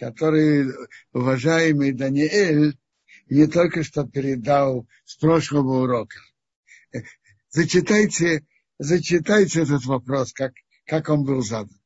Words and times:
который 0.00 0.66
уважаемый 1.12 1.92
Даниэль 1.92 2.74
не 3.28 3.46
только 3.46 3.84
что 3.84 4.04
передал 4.04 4.86
с 5.04 5.16
прошлого 5.16 5.82
урока. 5.82 6.16
Зачитайте, 7.50 8.46
зачитайте 8.78 9.60
этот 9.60 9.84
вопрос, 9.84 10.32
как, 10.32 10.54
как 10.86 11.10
он 11.10 11.24
был 11.24 11.42
задан. 11.42 11.78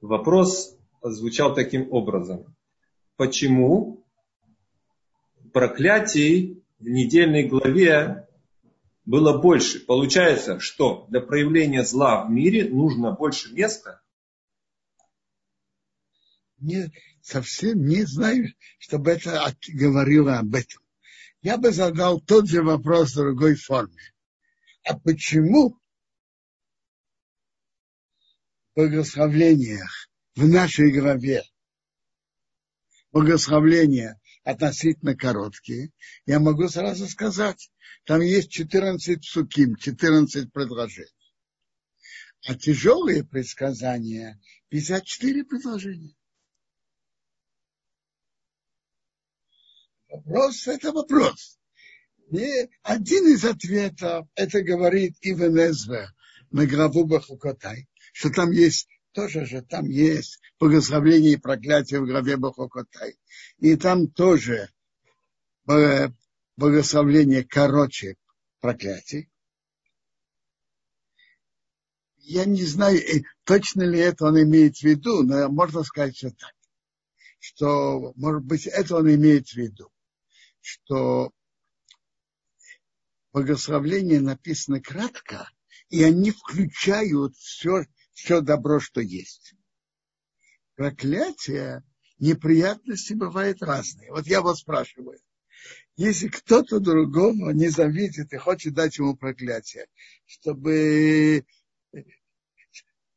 Вопрос 0.00 0.76
звучал 1.02 1.54
таким 1.54 1.92
образом. 1.92 2.56
Почему 3.16 4.04
проклятий 5.52 6.64
в 6.80 6.88
недельной 6.88 7.46
главе 7.46 8.26
было 9.04 9.38
больше? 9.38 9.86
Получается, 9.86 10.58
что 10.58 11.06
для 11.10 11.20
проявления 11.20 11.84
зла 11.84 12.24
в 12.24 12.30
мире 12.30 12.68
нужно 12.68 13.12
больше 13.12 13.54
места? 13.54 14.02
Не, 16.58 16.90
совсем 17.22 17.86
не 17.86 18.04
знаю, 18.04 18.48
чтобы 18.78 19.10
это 19.10 19.54
говорило 19.68 20.38
об 20.38 20.54
этом. 20.54 20.82
Я 21.42 21.58
бы 21.58 21.70
задал 21.70 22.20
тот 22.20 22.48
же 22.48 22.62
вопрос 22.62 23.12
в 23.12 23.16
другой 23.16 23.56
форме. 23.56 24.02
А 24.84 24.98
почему 24.98 25.78
в 28.74 28.76
благословлениях 28.76 30.08
в 30.34 30.48
нашей 30.48 30.92
главе 30.92 31.44
благословления 33.12 34.20
относительно 34.44 35.16
короткие, 35.16 35.92
я 36.26 36.40
могу 36.40 36.68
сразу 36.68 37.06
сказать, 37.08 37.70
там 38.04 38.20
есть 38.20 38.50
14 38.50 39.24
суким, 39.24 39.76
14 39.76 40.52
предложений. 40.52 41.10
А 42.46 42.54
тяжелые 42.54 43.24
предсказания 43.24 44.40
54 44.68 45.44
предложения. 45.44 46.15
Вопрос– 50.08 50.66
это 50.68 50.92
вопрос. 50.92 51.58
И 52.30 52.68
один 52.82 53.28
из 53.28 53.44
ответов, 53.44 54.26
это 54.34 54.62
говорит 54.62 55.16
Ивен 55.20 55.56
Эзвер 55.58 56.08
на 56.50 56.66
главу 56.66 57.04
Бахукотай, 57.04 57.88
что 58.12 58.30
там 58.30 58.50
есть 58.50 58.88
тоже 59.12 59.46
же 59.46 59.62
там 59.62 59.86
есть 59.86 60.40
благословление 60.60 61.32
и 61.32 61.36
проклятие 61.36 62.00
в 62.00 62.06
главе 62.06 62.36
Бахокотай. 62.36 63.16
И 63.58 63.74
там 63.76 64.08
тоже 64.08 64.68
благословление 66.56 67.44
короче 67.44 68.16
проклятий. 68.60 69.30
Я 72.18 72.44
не 72.44 72.64
знаю, 72.64 72.98
э, 72.98 73.22
точно 73.44 73.82
ли 73.84 74.00
это 74.00 74.26
он 74.26 74.42
имеет 74.42 74.76
в 74.76 74.82
виду, 74.82 75.22
но 75.22 75.48
можно 75.48 75.82
сказать, 75.82 76.16
что 76.16 76.30
так. 76.30 76.52
Что, 77.38 78.12
может 78.16 78.44
быть, 78.44 78.66
это 78.66 78.96
он 78.96 79.14
имеет 79.14 79.48
в 79.48 79.54
виду. 79.54 79.90
Что 80.66 81.30
благословление 83.32 84.20
написано 84.20 84.80
кратко, 84.80 85.48
и 85.90 86.02
они 86.02 86.32
включают 86.32 87.36
все, 87.36 87.84
все 88.12 88.40
добро, 88.40 88.80
что 88.80 89.00
есть. 89.00 89.54
Проклятие, 90.74 91.84
неприятности 92.18 93.12
бывают 93.12 93.62
разные. 93.62 94.10
Вот 94.10 94.26
я 94.26 94.42
вас 94.42 94.58
спрашиваю, 94.58 95.20
если 95.94 96.26
кто-то 96.26 96.80
другого 96.80 97.50
не 97.50 97.68
завидит 97.68 98.32
и 98.32 98.36
хочет 98.36 98.74
дать 98.74 98.98
ему 98.98 99.16
проклятие, 99.16 99.86
чтобы 100.24 101.46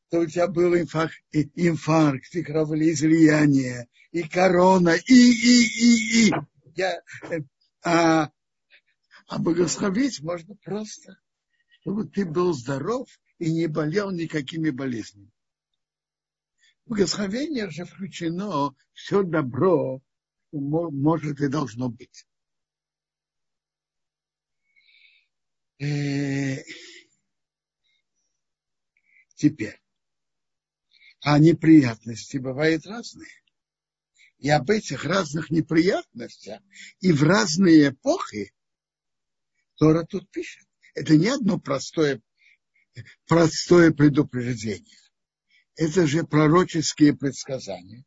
то 0.10 0.20
у 0.20 0.26
тебя 0.28 0.48
был 0.48 0.76
инфаркт, 0.76 1.18
инфаркт 1.32 2.36
и 2.36 2.44
кровоизлияние, 2.44 3.88
и 4.12 4.22
корона, 4.22 4.96
и, 4.96 5.14
и, 5.14 5.64
и, 5.64 6.28
и. 6.28 6.34
Я, 6.80 7.04
а, 7.84 8.32
а 9.28 9.40
благословить 9.40 10.22
можно 10.22 10.56
просто, 10.64 11.20
чтобы 11.82 12.08
ты 12.08 12.24
был 12.24 12.54
здоров 12.54 13.10
и 13.38 13.52
не 13.52 13.68
болел 13.68 14.12
никакими 14.12 14.70
болезнями. 14.70 15.30
В 16.86 16.92
благословение 16.92 17.70
же 17.70 17.84
включено 17.84 18.74
все 18.94 19.24
добро, 19.24 20.02
что 20.48 20.90
может 20.90 21.42
и 21.42 21.50
должно 21.50 21.90
быть. 21.90 22.26
Э, 25.80 26.64
теперь. 29.36 29.82
А 31.20 31.40
неприятности 31.40 32.38
бывают 32.38 32.86
разные. 32.88 33.28
И 34.40 34.50
об 34.50 34.70
этих 34.70 35.06
разных 35.06 35.52
неприятностях 35.52 36.62
и 37.00 37.12
в 37.12 37.24
разные 37.24 37.90
эпохи 37.90 38.54
Тора 39.76 40.06
тут 40.06 40.30
пишет. 40.32 40.66
Это 40.96 41.16
не 41.18 41.28
одно 41.28 41.60
простое 41.60 42.22
простое 43.28 43.92
предупреждение. 43.92 44.98
Это 45.76 46.08
же 46.08 46.24
пророческие 46.24 47.16
предсказания. 47.16 48.04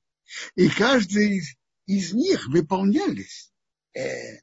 И 0.54 0.68
каждый 0.68 1.38
из, 1.38 1.54
из 1.86 2.12
них 2.12 2.46
выполнялись. 2.48 3.52
Э, 3.94 4.40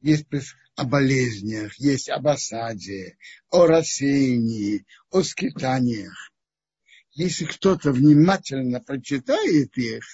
есть 0.00 0.26
о 0.76 0.84
болезнях, 0.84 1.78
есть 1.78 2.08
об 2.08 2.26
осаде, 2.28 3.16
о 3.50 3.66
рассеянии, 3.66 4.84
о 5.10 5.22
скитаниях. 5.22 6.33
Если 7.14 7.44
кто-то 7.44 7.92
внимательно 7.92 8.80
прочитает 8.80 9.76
их, 9.78 10.04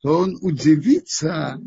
то 0.00 0.18
он 0.18 0.36
удивится, 0.42 1.58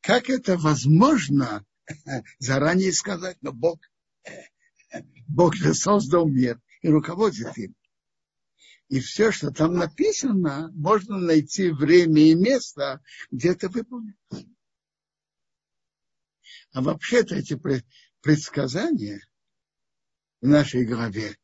как 0.00 0.28
это 0.28 0.56
возможно 0.58 1.64
заранее 2.38 2.92
сказать, 2.92 3.38
но 3.40 3.52
Бог, 3.52 3.80
Бог 5.28 5.54
же 5.54 5.74
создал 5.74 6.28
мир 6.28 6.60
и 6.82 6.88
руководит 6.88 7.56
им. 7.56 7.74
И 8.88 9.00
все, 9.00 9.32
что 9.32 9.50
там 9.50 9.74
написано, 9.74 10.70
можно 10.74 11.16
найти 11.18 11.70
время 11.70 12.30
и 12.30 12.34
место, 12.34 13.02
где 13.30 13.52
это 13.52 13.68
выполнить. 13.70 14.16
А 16.72 16.82
вообще-то 16.82 17.34
эти 17.34 17.58
предсказания 18.20 19.26
в 20.42 20.46
нашей 20.46 20.84
главе, 20.84 21.38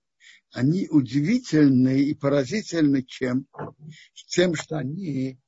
они 0.52 0.88
удивительны 0.88 2.02
и 2.02 2.14
поразительны 2.14 3.02
чем? 3.02 3.46
Тем, 4.28 4.54
что 4.54 4.78
они 4.78 5.38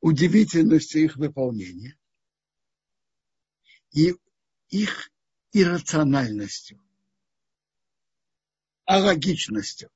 удивительностью 0.00 1.04
их 1.04 1.16
выполнения 1.16 1.96
и 3.92 4.14
их 4.68 5.10
иррациональностью, 5.52 6.80
а 8.84 8.98
логичностью. 8.98 9.90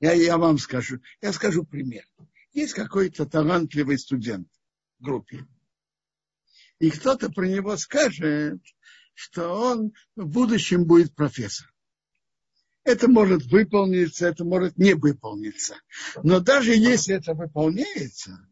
Я, 0.00 0.12
я 0.12 0.36
вам 0.36 0.58
скажу, 0.58 1.00
я 1.20 1.32
скажу 1.32 1.64
пример. 1.64 2.04
Есть 2.52 2.74
какой-то 2.74 3.26
талантливый 3.26 3.98
студент 3.98 4.48
в 4.98 5.04
группе, 5.04 5.46
и 6.80 6.90
кто-то 6.90 7.30
про 7.30 7.46
него 7.46 7.76
скажет, 7.76 8.60
что 9.14 9.48
он 9.54 9.92
в 10.16 10.26
будущем 10.26 10.86
будет 10.86 11.14
профессор. 11.14 11.69
Это 12.84 13.08
может 13.08 13.44
выполниться, 13.46 14.28
это 14.28 14.44
может 14.44 14.78
не 14.78 14.94
выполниться. 14.94 15.76
Но 16.22 16.40
даже 16.40 16.74
если 16.74 17.14
это 17.14 17.34
выполняется, 17.34 18.48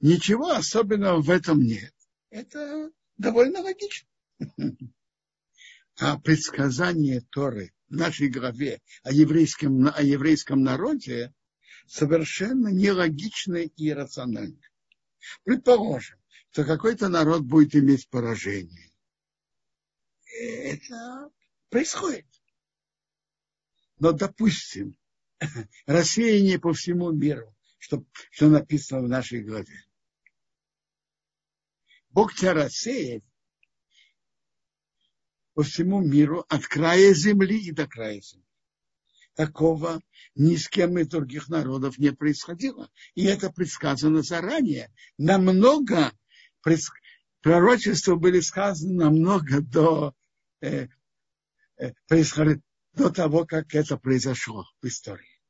ничего 0.00 0.50
особенного 0.50 1.22
в 1.22 1.30
этом 1.30 1.60
нет. 1.60 1.94
Это 2.30 2.90
довольно 3.16 3.60
логично. 3.60 4.08
А 5.98 6.18
предсказание 6.18 7.20
Торы 7.30 7.72
в 7.88 7.94
нашей 7.94 8.28
главе 8.28 8.80
о 9.02 9.12
еврейском, 9.12 9.88
о 9.88 10.02
еврейском 10.02 10.62
народе 10.62 11.34
совершенно 11.86 12.68
нелогичны 12.68 13.70
и 13.76 13.90
иррациональны. 13.90 14.60
Предположим, 15.44 16.18
что 16.52 16.64
какой-то 16.64 17.08
народ 17.08 17.42
будет 17.42 17.74
иметь 17.76 18.08
поражение. 18.08 18.90
Это 20.42 21.30
происходит. 21.68 22.26
Но, 24.00 24.12
допустим, 24.12 24.96
рассеяние 25.86 26.58
по 26.58 26.72
всему 26.72 27.12
миру, 27.12 27.54
что, 27.78 28.04
что 28.32 28.48
написано 28.48 29.02
в 29.02 29.08
нашей 29.08 29.42
главе. 29.42 29.84
Бог 32.08 32.34
тебя 32.34 32.54
рассеет 32.54 33.22
по 35.54 35.62
всему 35.62 36.00
миру 36.00 36.44
от 36.48 36.66
края 36.66 37.12
земли 37.14 37.60
и 37.62 37.72
до 37.72 37.86
края 37.86 38.20
земли. 38.20 38.46
Такого 39.34 40.00
ни 40.34 40.56
с 40.56 40.68
кем 40.68 40.98
из 40.98 41.08
других 41.08 41.48
народов 41.48 41.98
не 41.98 42.12
происходило. 42.12 42.90
И 43.14 43.24
это 43.24 43.50
предсказано 43.50 44.22
заранее. 44.22 44.92
Намного 45.18 46.12
предс... 46.62 46.88
пророчества 47.40 48.16
были 48.16 48.40
сказаны 48.40 48.94
намного 48.94 49.60
до, 49.60 50.14
э, 50.62 50.88
э, 51.76 51.92
происход... 52.06 52.58
до 52.92 53.10
того, 53.10 53.46
как 53.46 53.74
это 53.74 53.96
произошло 53.96 54.66
в 54.80 54.86
истории. 54.86 55.40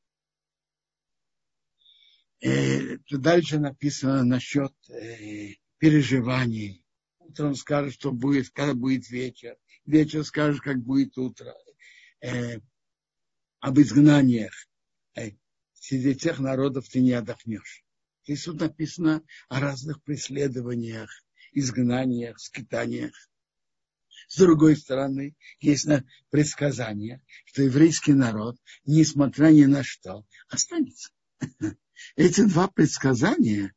Э, 2.42 2.96
дальше 3.10 3.58
написано 3.58 4.24
насчет 4.24 4.72
э, 4.88 5.54
переживаний. 5.78 6.84
Утром 7.18 7.54
скажет, 7.54 7.94
что 7.94 8.12
будет, 8.12 8.50
когда 8.50 8.74
будет 8.74 9.08
вечер. 9.10 9.56
Вечер 9.84 10.24
скажет, 10.24 10.62
как 10.62 10.78
будет 10.78 11.16
утро. 11.18 11.54
Э, 12.22 12.58
об 13.60 13.78
изгнаниях. 13.78 14.52
Э, 15.14 15.32
среди 15.74 16.14
тех 16.14 16.38
народов 16.38 16.88
ты 16.88 17.00
не 17.00 17.12
отдохнешь. 17.12 17.84
Здесь 18.24 18.44
тут 18.44 18.60
написано 18.60 19.22
о 19.48 19.60
разных 19.60 20.02
преследованиях, 20.02 21.10
изгнаниях, 21.52 22.38
скитаниях. 22.38 23.12
С 24.30 24.36
другой 24.36 24.76
стороны, 24.76 25.34
есть 25.58 25.88
предсказание, 26.30 27.20
что 27.46 27.62
еврейский 27.62 28.12
народ, 28.12 28.56
несмотря 28.86 29.48
ни 29.48 29.64
на 29.64 29.82
что, 29.82 30.24
останется. 30.48 31.10
Эти 32.14 32.42
два 32.42 32.68
предсказания, 32.68 33.74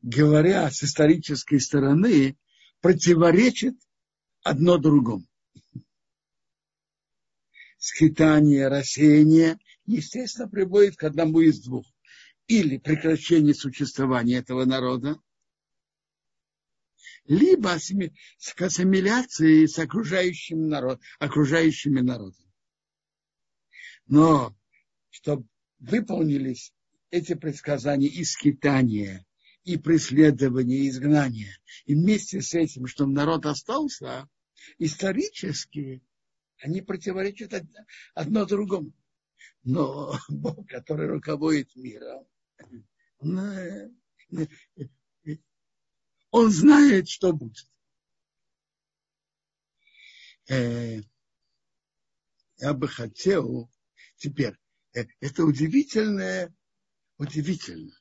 говоря 0.00 0.70
с 0.70 0.82
исторической 0.82 1.60
стороны, 1.60 2.38
противоречат 2.80 3.74
одно 4.42 4.78
другому. 4.78 5.26
Скитание, 7.76 8.68
рассеяние, 8.68 9.58
естественно, 9.84 10.48
приводит 10.48 10.96
к 10.96 11.04
одному 11.04 11.40
из 11.40 11.60
двух. 11.60 11.84
Или 12.46 12.78
прекращение 12.78 13.52
существования 13.52 14.38
этого 14.38 14.64
народа, 14.64 15.20
либо 17.24 17.76
к 17.76 18.62
ассимиляции 18.62 19.66
с 19.66 19.78
окружающим 19.78 20.68
народ, 20.68 21.00
окружающими 21.18 22.00
народами. 22.00 22.50
Но 24.06 24.56
чтобы 25.10 25.46
выполнились 25.78 26.72
эти 27.10 27.34
предсказания 27.34 28.08
и 28.08 28.24
скитания, 28.24 29.26
и 29.64 29.76
преследования, 29.76 30.78
и 30.78 30.88
изгнания, 30.88 31.56
и 31.86 31.94
вместе 31.94 32.40
с 32.40 32.54
этим, 32.54 32.86
чтобы 32.86 33.12
народ 33.12 33.46
остался, 33.46 34.28
исторически 34.78 36.02
они 36.58 36.82
противоречат 36.82 37.64
одно 38.14 38.44
другому. 38.44 38.92
Но 39.62 40.18
Бог, 40.28 40.66
который 40.68 41.08
руководит 41.08 41.74
миром, 41.76 42.26
он 46.30 46.50
знает, 46.50 47.08
что 47.08 47.32
будет. 47.32 47.68
Э, 50.48 51.00
я 52.58 52.74
бы 52.74 52.88
хотел 52.88 53.70
теперь, 54.16 54.56
э, 54.94 55.06
это 55.20 55.44
удивительное, 55.44 56.54
удивительно. 57.18 57.94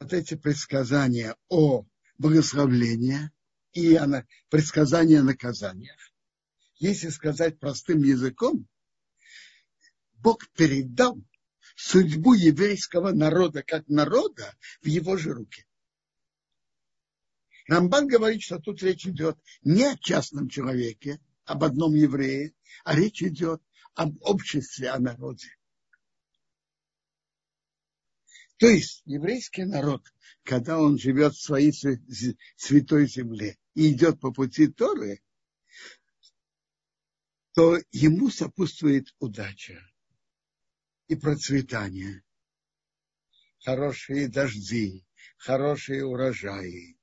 Вот 0.00 0.12
эти 0.12 0.34
предсказания 0.34 1.36
о 1.48 1.86
благословлении 2.18 3.30
и 3.72 3.94
о 3.94 4.26
предсказания 4.50 5.20
о 5.20 5.24
наказаниях. 5.24 6.12
Если 6.76 7.08
сказать 7.08 7.58
простым 7.58 8.02
языком, 8.02 8.68
Бог 10.14 10.48
передал 10.50 11.22
судьбу 11.76 12.34
еврейского 12.34 13.12
народа 13.12 13.62
как 13.62 13.88
народа 13.88 14.54
в 14.82 14.86
его 14.86 15.16
же 15.16 15.32
руки. 15.32 15.66
Рамбан 17.66 18.06
говорит, 18.06 18.42
что 18.42 18.58
тут 18.58 18.82
речь 18.82 19.06
идет 19.06 19.38
не 19.62 19.84
о 19.84 19.96
частном 19.96 20.48
человеке, 20.48 21.20
об 21.44 21.64
одном 21.64 21.94
еврее, 21.94 22.54
а 22.84 22.94
речь 22.94 23.22
идет 23.22 23.62
об 23.94 24.16
обществе, 24.22 24.90
о 24.90 24.98
народе. 24.98 25.48
То 28.58 28.68
есть 28.68 29.02
еврейский 29.04 29.64
народ, 29.64 30.02
когда 30.42 30.78
он 30.78 30.98
живет 30.98 31.34
в 31.34 31.42
своей 31.42 31.72
святой 32.56 33.06
земле 33.06 33.58
и 33.74 33.92
идет 33.92 34.20
по 34.20 34.32
пути 34.32 34.68
Торы, 34.68 35.22
то 37.54 37.78
ему 37.92 38.30
сопутствует 38.30 39.14
удача 39.18 39.80
и 41.08 41.14
процветание, 41.14 42.22
хорошие 43.60 44.28
дожди, 44.28 45.06
хорошие 45.36 46.04
урожаи, 46.04 46.96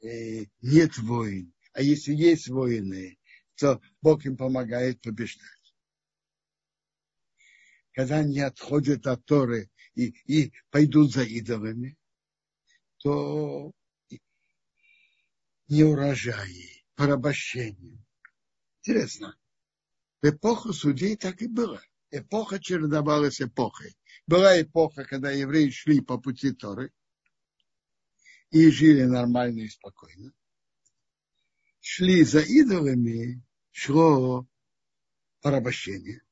нет 0.00 0.96
войн. 0.98 1.52
А 1.72 1.82
если 1.82 2.14
есть 2.14 2.48
войны, 2.48 3.18
то 3.56 3.80
Бог 4.00 4.24
им 4.24 4.36
помогает 4.36 5.00
побеждать. 5.00 5.74
Когда 7.92 8.18
они 8.18 8.40
отходят 8.40 9.06
от 9.06 9.24
Торы 9.24 9.70
и, 9.94 10.14
и 10.26 10.52
пойдут 10.70 11.12
за 11.12 11.22
идолами, 11.22 11.96
то 12.98 13.72
не 15.68 15.82
урожаи, 15.84 16.84
порабощение. 16.94 18.04
Интересно. 18.80 19.36
В 20.22 20.28
эпоху 20.28 20.72
судей 20.72 21.16
так 21.16 21.42
и 21.42 21.46
было. 21.46 21.82
Эпоха 22.10 22.58
чередовалась 22.58 23.40
эпохой. 23.40 23.96
Была 24.26 24.60
эпоха, 24.60 25.04
когда 25.04 25.30
евреи 25.30 25.70
шли 25.70 26.00
по 26.00 26.18
пути 26.18 26.52
Торы, 26.52 26.92
и 28.56 28.70
жили 28.70 29.04
нормально 29.04 29.60
и 29.60 29.68
спокойно. 29.68 30.32
Шли 31.80 32.24
за 32.24 32.40
идолами, 32.40 33.42
шло 33.70 34.46
порабощение. 35.40 36.22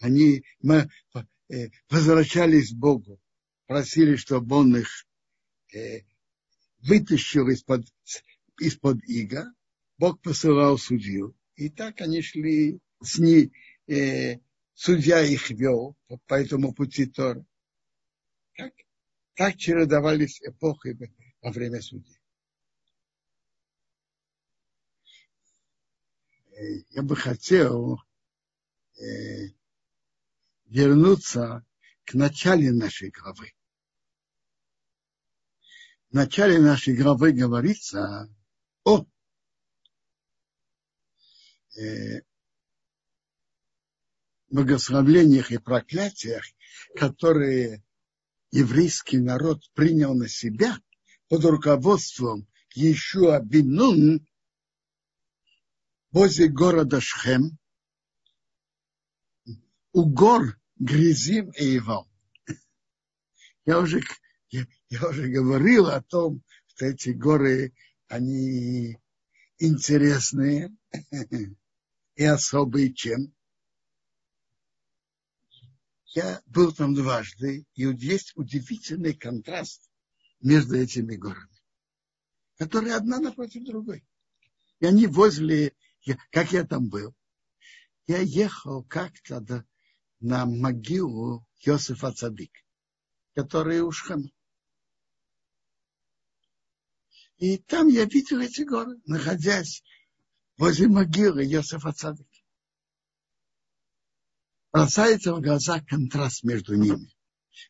Они 0.00 0.44
мы, 0.60 0.88
э, 1.48 1.68
возвращались 1.88 2.72
к 2.72 2.76
Богу, 2.76 3.20
просили, 3.66 4.16
чтобы 4.16 4.56
Он 4.56 4.76
их 4.76 5.06
э, 5.74 6.02
вытащил 6.80 7.48
из-под 7.48 7.86
из 8.60 8.76
под 8.76 9.02
иго. 9.04 9.52
Бог 9.98 10.20
посылал 10.20 10.78
судью. 10.78 11.36
И 11.56 11.68
так 11.70 12.00
они 12.00 12.22
шли 12.22 12.78
с 13.02 13.18
ней, 13.18 13.52
э, 13.86 14.38
судья 14.74 15.22
их 15.22 15.50
вел 15.50 15.96
по, 16.06 16.18
по 16.18 16.34
этому 16.34 16.72
пути 16.72 17.06
Тора. 17.06 17.44
Как? 18.54 18.72
Так 19.38 19.56
чередовались 19.56 20.42
эпохи 20.42 20.98
во 21.42 21.52
время 21.52 21.80
судей. 21.80 22.20
Я 26.90 27.02
бы 27.02 27.14
хотел 27.14 28.02
э, 28.96 29.52
вернуться 30.64 31.64
к 32.04 32.14
началу 32.14 32.76
нашей 32.76 33.10
главы. 33.10 33.52
В 36.10 36.14
начале 36.14 36.58
нашей 36.58 36.96
главы 36.96 37.30
говорится 37.30 38.28
о 38.82 39.06
э, 41.80 42.22
благословлениях 44.48 45.52
и 45.52 45.58
проклятиях, 45.58 46.42
которые 46.96 47.84
еврейский 48.50 49.18
народ 49.18 49.62
принял 49.74 50.14
на 50.14 50.28
себя 50.28 50.78
под 51.28 51.44
руководством 51.44 52.46
Ешуа 52.74 53.40
Бинун 53.40 54.26
возле 56.10 56.48
города 56.48 57.00
Шхем 57.00 57.58
у 59.92 60.04
гор 60.04 60.58
Гризим 60.76 61.50
и 61.50 61.78
Ивал. 61.78 62.08
Я 63.66 63.80
уже, 63.80 64.02
я, 64.50 64.66
я 64.88 65.08
уже 65.08 65.28
говорил 65.28 65.86
о 65.86 66.00
том, 66.00 66.42
что 66.68 66.86
эти 66.86 67.10
горы, 67.10 67.74
они 68.06 68.98
интересные 69.58 70.74
и 72.14 72.24
особые 72.24 72.94
чем. 72.94 73.34
Я 76.14 76.42
был 76.46 76.72
там 76.72 76.94
дважды, 76.94 77.66
и 77.74 77.82
есть 77.82 78.32
удивительный 78.34 79.12
контраст 79.12 79.90
между 80.40 80.76
этими 80.76 81.16
горами, 81.16 81.60
которые 82.56 82.94
одна 82.94 83.18
напротив 83.18 83.64
другой. 83.64 84.06
И 84.80 84.86
они 84.86 85.06
возле, 85.06 85.74
как 86.30 86.52
я 86.52 86.64
там 86.64 86.88
был, 86.88 87.14
я 88.06 88.20
ехал 88.20 88.84
как-то 88.84 89.66
на 90.20 90.46
могилу 90.46 91.46
Йосифа 91.58 92.12
Цадик, 92.12 92.52
который 93.34 93.80
у 93.80 93.92
Шхема. 93.92 94.30
И 97.36 97.58
там 97.58 97.88
я 97.88 98.06
видел 98.06 98.40
эти 98.40 98.62
горы, 98.62 98.98
находясь 99.04 99.84
возле 100.56 100.88
могилы 100.88 101.44
Йосифа 101.44 101.92
Цадик 101.92 102.27
бросается 104.72 105.34
в 105.34 105.40
глаза 105.40 105.80
контраст 105.80 106.44
между 106.44 106.74
ними. 106.74 107.10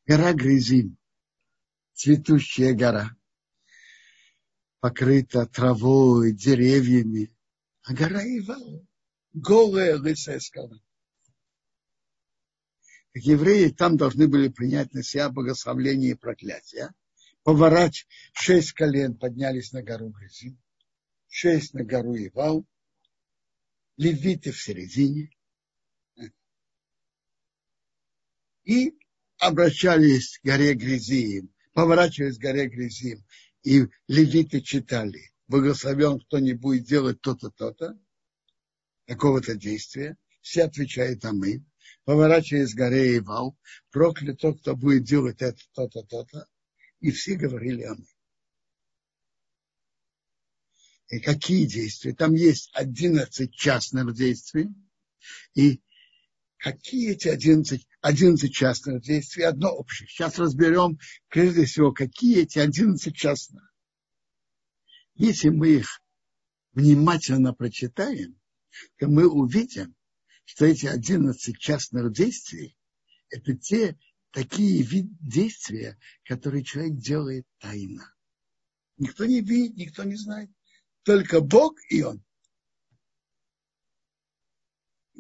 Гора 0.07 0.33
Грязин, 0.33 0.97
цветущая 1.95 2.75
гора, 2.75 3.17
покрыта 4.81 5.47
травой, 5.47 6.33
деревьями, 6.33 7.35
а 7.83 7.95
гора 7.95 8.23
Ивал, 8.23 8.87
голая 9.33 9.97
лысая 9.99 10.41
скала. 10.41 10.79
как 13.13 13.23
евреи 13.23 13.71
там 13.71 13.97
должны 13.97 14.29
были 14.29 14.49
принять 14.49 14.93
на 14.93 15.03
себя 15.03 15.31
благословление 15.31 16.11
и 16.11 16.15
проклятие. 16.15 16.91
Поворачивать 17.43 18.09
шесть 18.33 18.73
колен 18.73 19.17
поднялись 19.17 19.73
на 19.73 19.83
гору 19.83 20.11
Грязин, 20.11 20.61
шесть 21.29 21.73
на 21.73 21.83
гору 21.83 22.15
Ивал, 22.15 22.67
левиты 23.97 24.53
в 24.53 24.61
середине. 24.61 25.31
И 28.69 28.99
обращались 29.39 30.37
к 30.39 30.45
горе 30.45 30.75
Грязим, 30.75 31.51
поворачивались 31.73 32.37
к 32.37 32.43
горе 32.43 32.69
Грязим, 32.69 33.25
и 33.63 33.87
левиты 34.09 34.61
читали, 34.61 35.33
благословен 35.47 36.21
кто 36.21 36.39
не 36.39 36.53
будет 36.53 36.85
делать 36.85 37.19
то-то, 37.23 37.49
то-то, 37.49 37.99
какого-то 39.07 39.55
действия, 39.55 40.19
все 40.43 40.65
отвечают 40.65 41.25
Амин, 41.25 41.65
поворачиваясь 42.05 42.75
к 42.75 42.77
горе 42.77 43.17
Ивал, 43.17 43.57
проклят 43.91 44.39
тот, 44.39 44.61
кто 44.61 44.77
будет 44.77 45.05
делать 45.05 45.41
это, 45.41 45.63
то-то, 45.73 46.03
то-то, 46.03 46.47
и 47.01 47.11
все 47.11 47.37
говорили 47.37 47.85
Амин. 47.85 48.07
И 51.09 51.21
какие 51.21 51.65
действия? 51.65 52.15
Там 52.15 52.35
есть 52.35 52.69
11 52.75 53.51
частных 53.51 54.15
действий, 54.15 54.69
и 55.55 55.81
какие 56.59 57.13
эти 57.13 57.29
11, 57.29 57.87
11 58.01 58.53
частных 58.53 59.03
действий, 59.03 59.45
одно 59.45 59.71
общее. 59.71 60.09
Сейчас 60.09 60.39
разберем, 60.39 60.99
прежде 61.29 61.65
всего, 61.65 61.93
какие 61.93 62.43
эти 62.43 62.59
11 62.59 63.15
частных. 63.15 63.73
Если 65.15 65.49
мы 65.49 65.69
их 65.71 66.01
внимательно 66.73 67.55
прочитаем, 67.55 68.39
то 68.99 69.09
мы 69.09 69.29
увидим, 69.29 69.95
что 70.45 70.67
эти 70.67 70.87
11 70.87 71.59
частных 71.59 72.13
действий– 72.13 72.77
это 73.31 73.55
те 73.57 73.99
такие 74.31 74.83
вид 74.83 75.07
действия, 75.21 75.99
которые 76.25 76.65
человек 76.65 76.97
делает 76.97 77.47
тайно. 77.59 78.15
Никто 78.97 79.25
не 79.25 79.41
видит, 79.41 79.77
никто 79.77 80.05
не 80.05 80.17
знает. 80.17 80.51
Только 81.03 81.41
Бог 81.41 81.75
и 81.89 82.03
Он. 82.03 82.23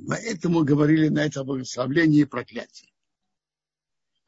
Поэтому 0.07 0.65
говорили 0.65 1.09
на 1.09 1.25
это 1.25 1.43
благословление 1.43 2.23
и 2.23 2.27
проклятие. 2.27 2.93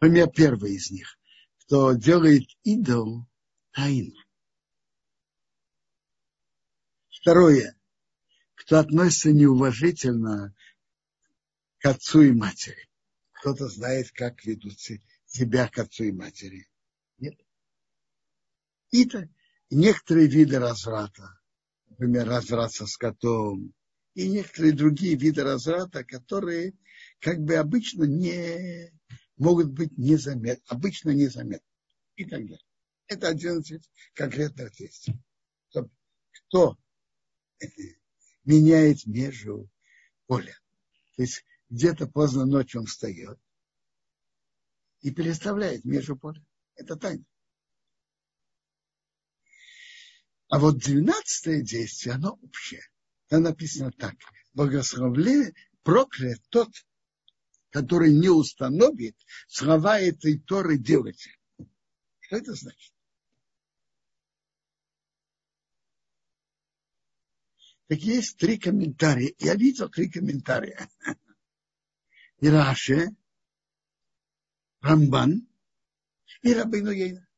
Например, 0.00 0.28
первый 0.28 0.74
из 0.74 0.90
них, 0.90 1.18
кто 1.58 1.92
делает 1.92 2.48
идол 2.64 3.26
тайно. 3.72 4.14
Второе, 7.10 7.76
кто 8.54 8.78
относится 8.78 9.30
неуважительно 9.32 10.54
к 11.78 11.86
отцу 11.86 12.22
и 12.22 12.32
матери. 12.32 12.88
Кто-то 13.32 13.68
знает, 13.68 14.10
как 14.12 14.44
ведут 14.44 14.78
себя 15.26 15.68
к 15.68 15.78
отцу 15.78 16.04
и 16.04 16.12
матери. 16.12 16.68
Нет. 17.18 17.38
И 18.90 19.04
то, 19.04 19.28
некоторые 19.70 20.26
виды 20.26 20.58
разврата, 20.58 21.40
например, 21.88 22.26
разврат 22.26 22.72
со 22.72 22.86
скотом, 22.86 23.72
и 24.20 24.28
некоторые 24.28 24.74
другие 24.74 25.16
виды 25.16 25.42
разврата, 25.42 26.04
которые 26.04 26.74
как 27.20 27.38
бы 27.40 27.54
обычно 27.54 28.04
не 28.04 28.92
могут 29.38 29.70
быть 29.72 29.96
незаметны, 29.96 30.62
обычно 30.66 31.10
незаметны 31.10 31.66
и 32.16 32.26
так 32.26 32.42
далее. 32.42 32.66
Это 33.06 33.28
11 33.28 33.82
конкретных 34.12 34.72
действий. 34.76 35.14
Кто 36.32 36.78
меняет 38.44 39.06
между 39.06 39.70
поля. 40.26 40.54
То 41.16 41.22
есть 41.22 41.42
где-то 41.70 42.06
поздно 42.06 42.44
ночью 42.44 42.82
он 42.82 42.86
встает 42.86 43.38
и 45.00 45.10
переставляет 45.10 45.86
между 45.86 46.14
поля. 46.14 46.44
Это 46.74 46.96
тайна. 46.96 47.24
А 50.48 50.58
вот 50.58 50.76
двенадцатое 50.76 51.62
действие, 51.62 52.16
оно 52.16 52.38
общее. 52.42 52.82
Там 53.30 53.44
написано 53.44 53.92
так. 53.92 54.16
Благословление, 54.54 55.54
проклят 55.84 56.42
тот, 56.49 56.68
который 57.70 58.12
не 58.12 58.28
установит 58.28 59.16
слова 59.46 60.00
этой 60.00 60.40
Торы 60.40 60.76
делать. 60.76 61.28
Что 62.18 62.37
это 62.37 62.54
значит? 62.54 62.92
Так 67.87 67.99
есть 68.00 68.37
три 68.37 68.58
комментария. 68.58 69.32
Я 69.38 69.54
видел 69.54 69.88
три 69.88 70.10
комментария. 70.10 70.90
И 72.40 72.49
Раши, 72.49 73.10
Рамбан 74.80 75.46
и 76.42 76.52
Рабину 76.52 76.90
Ейна. 76.90 77.28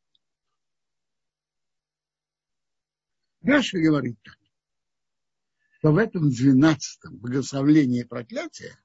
Раша 3.43 3.79
говорит 3.79 4.19
так, 4.23 4.39
что 5.83 5.91
в 5.91 5.97
этом 5.97 6.31
двенадцатом 6.31 7.19
благословлении 7.19 8.05
проклятия 8.05 8.79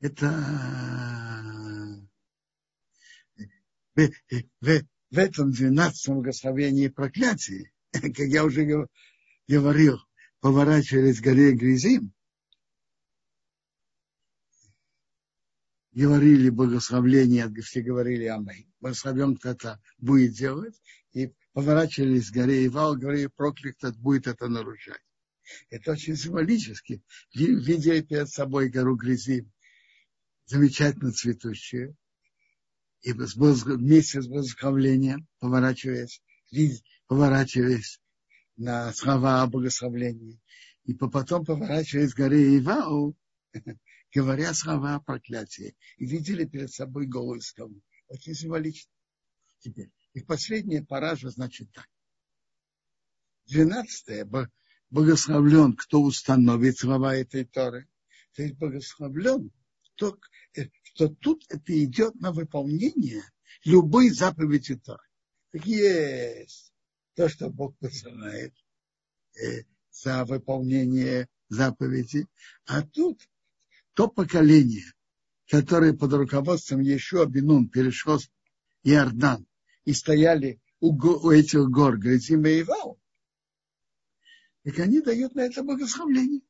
это 0.00 0.30
в, 3.94 4.08
в, 4.60 4.82
в 5.10 5.16
этом 5.16 5.52
двенадцатом 5.52 6.16
благословении 6.16 6.88
проклятия, 6.88 7.70
как 7.92 8.18
я 8.18 8.44
уже 8.44 8.88
говорил, 9.46 10.00
поворачивались 10.40 11.20
горе 11.20 11.52
Грязим, 11.52 12.12
говорили 15.92 16.50
благословление, 16.50 17.48
все 17.62 17.82
говорили 17.82 18.24
Амей. 18.24 18.68
Благословен 18.80 19.36
кто-то 19.36 19.80
будет 19.98 20.32
делать, 20.32 20.80
и 21.18 21.34
поворачивались 21.52 22.30
к 22.30 22.34
горе 22.34 22.66
Ивал, 22.66 22.96
говорили, 22.96 23.26
проклят 23.26 23.96
будет 23.98 24.28
это 24.28 24.48
нарушать. 24.48 25.02
Это 25.70 25.92
очень 25.92 26.16
символически. 26.16 27.02
Видя 27.34 28.00
перед 28.02 28.28
собой 28.28 28.68
гору 28.68 28.94
Грязим, 28.94 29.50
замечательно 30.46 31.12
цветущую, 31.12 31.96
и 33.02 33.12
вместе 33.12 34.22
с 34.22 34.28
благословлением, 34.28 35.26
поворачиваясь, 35.40 36.22
поворачиваясь 37.06 38.00
на 38.56 38.92
слова 38.92 39.42
о 39.42 39.46
благословлении, 39.46 40.40
и 40.84 40.94
потом 40.94 41.44
поворачиваясь 41.44 42.14
к 42.14 42.18
горе 42.18 42.58
Ивау, 42.58 43.16
говоря 44.14 44.54
слова 44.54 44.96
о 44.96 45.00
проклятии, 45.00 45.76
и 45.96 46.06
видели 46.06 46.44
перед 46.44 46.70
собой 46.70 47.06
голую 47.06 47.40
скалу. 47.40 47.80
Очень 48.08 48.34
символично. 48.34 48.90
Теперь, 49.60 49.90
и 50.14 50.22
последняя 50.22 50.82
паража 50.82 51.30
значит 51.30 51.70
так. 51.72 51.88
Двенадцатое, 53.46 54.28
благословлен, 54.90 55.74
кто 55.74 56.02
установит 56.02 56.78
слова 56.78 57.14
этой 57.14 57.44
Торы. 57.44 57.88
То 58.34 58.42
есть 58.42 58.56
благословлен, 58.56 59.50
то, 59.94 60.18
э, 60.54 60.68
что 60.82 61.08
тут 61.08 61.44
это 61.48 61.84
идет 61.84 62.14
на 62.16 62.32
выполнение 62.32 63.22
любой 63.64 64.10
заповеди 64.10 64.76
Торы. 64.76 65.02
Так 65.50 65.66
есть 65.66 66.72
то, 67.14 67.28
что 67.28 67.50
Бог 67.50 67.76
посылает 67.78 68.54
э, 69.34 69.64
за 69.90 70.24
выполнение 70.24 71.28
заповеди, 71.48 72.26
а 72.66 72.82
тут 72.82 73.28
то 73.94 74.08
поколение, 74.08 74.84
которое 75.48 75.94
под 75.94 76.12
руководством 76.12 76.80
Ешуа 76.80 77.26
Бинун 77.26 77.68
перешло 77.68 78.18
Иордан 78.84 79.47
и 79.88 79.94
стояли 79.94 80.60
у, 80.80 80.90
у 80.92 81.30
этих 81.30 81.70
гор 81.70 81.96
Гризим 81.96 82.44
и 82.44 82.60
Ивал, 82.60 83.00
так 84.62 84.78
они 84.80 85.00
дают 85.00 85.34
на 85.34 85.40
это 85.40 85.62
благословление. 85.62 86.42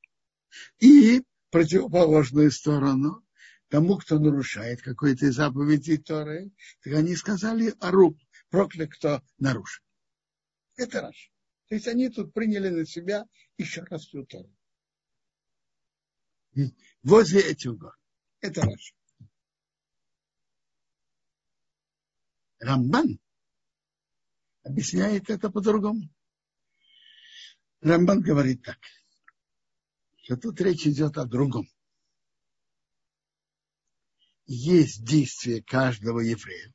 И 0.81 1.23
противоположную 1.51 2.51
сторону 2.51 3.25
тому, 3.69 3.97
кто 3.99 4.19
нарушает 4.19 4.83
какой-то 4.83 5.27
из 5.27 5.37
заповедей 5.37 5.99
Торы, 5.99 6.51
так 6.83 6.95
они 6.95 7.15
сказали 7.15 7.73
Аруб, 7.79 8.19
проклят, 8.51 8.91
кто 8.91 9.23
нарушит. 9.39 9.85
Это 10.75 11.03
раз. 11.03 11.15
То 11.69 11.77
есть 11.77 11.87
они 11.87 12.09
тут 12.09 12.35
приняли 12.35 12.71
на 12.71 12.85
себя 12.85 13.25
еще 13.57 13.85
раз 13.85 14.03
всю 14.07 14.27
Тору 14.27 14.53
возле 17.05 17.41
этих 17.41 17.77
гор. 17.77 17.97
Это 18.41 18.63
Раши. 18.63 18.95
Рамбан 22.59 23.21
объясняет 24.69 25.31
это 25.31 25.51
по-другому. 25.51 26.09
Рамбан 27.81 28.21
говорит 28.21 28.63
так, 28.63 28.79
что 30.23 30.37
тут 30.37 30.61
речь 30.61 30.87
идет 30.87 31.17
о 31.17 31.25
другом. 31.25 31.67
Есть 34.47 35.05
действие 35.05 35.63
каждого 35.63 36.21
еврея, 36.21 36.73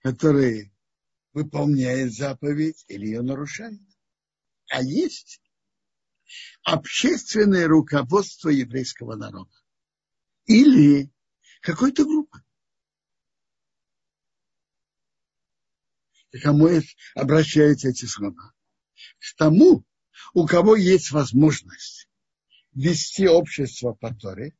который 0.00 0.72
выполняет 1.32 2.12
заповедь 2.12 2.84
или 2.88 3.06
ее 3.06 3.22
нарушает. 3.22 3.80
А 4.70 4.82
есть 4.82 5.40
общественное 6.62 7.68
руководство 7.68 8.48
еврейского 8.48 9.14
народа. 9.14 9.52
Или 10.46 11.12
какой-то 11.60 12.04
группы. 12.04 12.25
К 16.36 16.42
кому 16.42 16.68
обращаются 17.14 17.88
эти 17.88 18.04
слова? 18.04 18.52
К 19.18 19.36
тому, 19.36 19.84
у 20.34 20.46
кого 20.46 20.76
есть 20.76 21.10
возможность 21.10 22.08
вести 22.72 23.26
общество 23.26 23.92
по 23.92 24.14
Торе, 24.14 24.54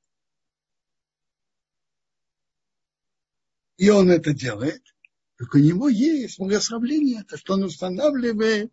и 3.76 3.90
он 3.90 4.10
это 4.10 4.32
делает, 4.32 4.82
так 5.36 5.54
у 5.54 5.58
него 5.58 5.88
есть 5.88 6.38
благословление, 6.38 7.20
это 7.20 7.36
что 7.36 7.54
он 7.54 7.64
устанавливает 7.64 8.72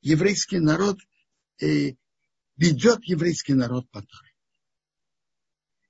еврейский 0.00 0.58
народ, 0.58 0.98
и 1.60 1.96
ведет 2.56 3.04
еврейский 3.04 3.54
народ 3.54 3.88
по 3.90 4.02
Торе. 4.02 4.34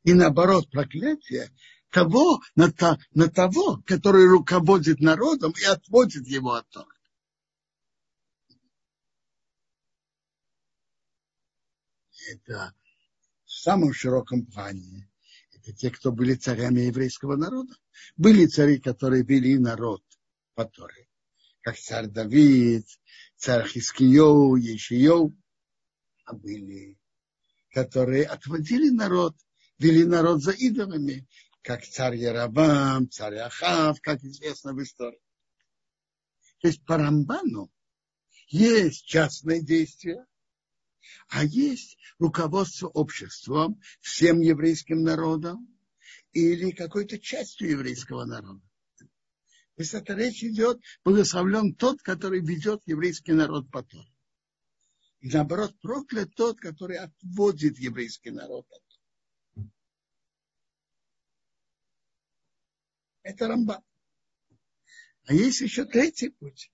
И 0.05 0.13
наоборот, 0.13 0.71
проклятие 0.71 1.51
того, 1.93 2.41
на, 2.57 2.73
то, 2.73 2.99
на 3.13 3.29
того, 3.29 3.83
который 3.87 4.27
руководит 4.27 5.01
народом 5.01 5.53
и 5.61 5.65
отводит 5.65 6.27
его 6.27 6.55
от 6.55 6.69
Торы. 6.71 6.97
Это 12.31 12.75
в 13.45 13.51
самом 13.51 13.93
широком 13.93 14.47
плане. 14.47 15.11
Это 15.53 15.73
те, 15.73 15.91
кто 15.91 16.11
были 16.11 16.35
царями 16.35 16.81
еврейского 16.81 17.37
народа. 17.37 17.75
Были 18.17 18.47
цари, 18.47 18.79
которые 18.79 19.23
вели 19.23 19.59
народ 19.59 20.03
по 20.55 20.65
Торе. 20.65 21.09
Как 21.61 21.77
царь 21.77 22.07
Давид, 22.07 22.87
царь 23.37 23.67
Хискиев, 23.69 24.59
Ешиев. 24.59 25.33
А 26.25 26.35
были, 26.35 26.99
которые 27.71 28.25
отводили 28.25 28.89
народ, 28.89 29.37
вели 29.79 30.05
народ 30.05 30.43
за 30.43 30.53
идолами, 30.53 31.27
как 31.63 31.87
царь 31.87 32.17
Яровам, 32.17 33.09
царь 33.11 33.37
Ахав, 33.37 34.01
как 34.01 34.23
известно 34.23 34.73
в 34.75 34.83
истории. 34.83 35.21
То 36.61 36.69
есть 36.69 36.85
по 36.85 36.97
Рамбану 36.97 37.73
есть 38.49 39.07
частные 39.07 39.63
действия, 39.63 40.27
а 41.29 41.45
есть 41.45 41.99
руководство 42.19 42.89
обществом, 42.89 43.81
всем 44.01 44.41
еврейским 44.41 45.03
народом 45.03 45.69
или 46.33 46.71
какой-то 46.71 47.19
частью 47.19 47.71
еврейского 47.71 48.25
народа. 48.25 48.63
То 48.99 49.83
есть 49.83 49.95
это 49.95 50.15
речь 50.15 50.45
идет, 50.45 50.81
благословлен 51.05 51.75
тот, 51.75 52.03
который 52.03 52.41
ведет 52.41 52.83
еврейский 52.87 53.33
народ 53.33 53.71
потом. 53.71 54.05
И 55.21 55.29
наоборот, 55.29 55.75
проклят 55.81 56.35
тот, 56.35 56.61
который 56.61 56.99
отводит 56.99 57.79
еврейский 57.79 58.31
народ 58.31 58.67
от 58.71 58.92
Это 63.23 63.49
Рамбан. 63.49 63.83
А 65.27 65.35
есть 65.35 65.61
еще 65.61 65.85
третий 65.85 66.31
путь. 66.31 66.71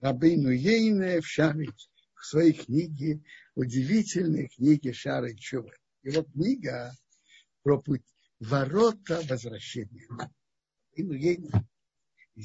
Рабыну 0.00 0.50
Ейне 0.50 1.20
в 1.20 1.26
Шарич 1.26 1.88
в 2.14 2.24
своей 2.24 2.52
книге, 2.52 3.22
удивительной 3.54 4.48
книге 4.48 4.92
Шары 4.92 5.34
Чува. 5.34 5.72
Его 6.02 6.22
книга 6.22 6.96
про 7.62 7.80
путь 7.80 8.04
ворота 8.38 9.20
возвращения. 9.28 10.06
Рабыну 10.08 11.14
Ейне 11.14 11.50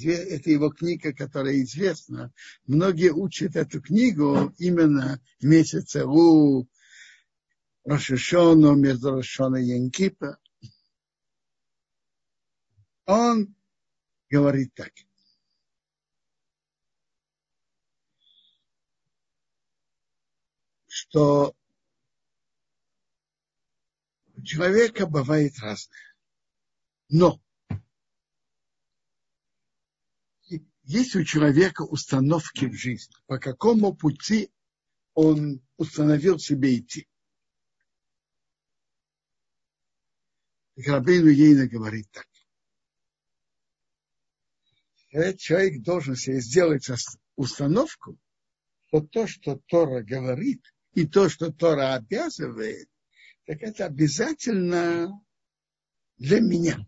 это 0.04 0.50
его 0.50 0.70
книга, 0.70 1.14
которая 1.14 1.62
известна. 1.62 2.34
Многие 2.66 3.14
учат 3.14 3.56
эту 3.56 3.82
книгу 3.82 4.54
именно 4.58 5.22
в 5.40 5.46
месяце 5.46 6.06
У, 6.06 6.68
Рошишону, 7.84 8.75
между 8.75 9.12
Рошона 9.12 9.58
и 9.58 9.68
Янкипа. 9.68 10.38
Он 13.05 13.55
говорит 14.29 14.74
так. 14.74 14.91
Что 20.87 21.55
у 24.33 24.41
человека 24.41 25.05
бывает 25.05 25.57
разное. 25.59 26.15
Но 27.09 27.39
есть 30.83 31.15
у 31.15 31.24
человека 31.24 31.81
установки 31.81 32.65
в 32.65 32.74
жизни, 32.74 33.15
по 33.27 33.39
какому 33.39 33.96
пути 33.96 34.51
он 35.13 35.61
установил 35.77 36.39
себе 36.39 36.77
идти. 36.77 37.07
Рабейну 40.75 41.29
Ейна 41.29 41.68
говорит 41.68 42.09
так. 42.11 42.27
Этот 45.16 45.40
человек 45.40 45.82
должен 45.82 46.18
себе 46.18 46.42
сделать 46.42 46.90
установку, 47.38 48.20
что 48.88 49.00
то, 49.00 49.28
что 49.28 49.62
Тора 49.68 50.04
говорит, 50.04 50.62
и 50.94 51.08
то, 51.08 51.30
что 51.30 51.54
Тора 51.54 51.94
обязывает, 51.94 52.90
так 53.46 53.62
это 53.62 53.86
обязательно 53.86 55.24
для 56.18 56.42
меня. 56.42 56.86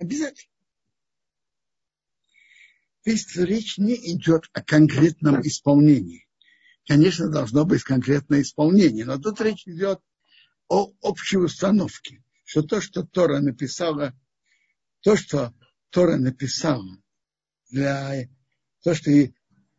Обязательно. 0.00 0.52
То 3.04 3.10
есть 3.12 3.36
речь 3.36 3.78
не 3.78 3.94
идет 4.12 4.46
о 4.52 4.60
конкретном 4.64 5.40
исполнении. 5.42 6.26
Конечно, 6.88 7.30
должно 7.30 7.64
быть 7.64 7.84
конкретное 7.84 8.42
исполнение, 8.42 9.04
но 9.04 9.18
тут 9.18 9.40
речь 9.40 9.68
идет 9.68 10.00
о 10.66 10.92
общей 11.00 11.36
установке, 11.36 12.24
что 12.42 12.62
то, 12.62 12.80
что 12.80 13.04
Тора 13.04 13.38
написала, 13.38 14.18
то, 14.98 15.14
что 15.14 15.54
Тора 15.90 16.16
написала 16.16 16.98
для 17.72 18.28
то, 18.82 18.94
что 18.94 19.10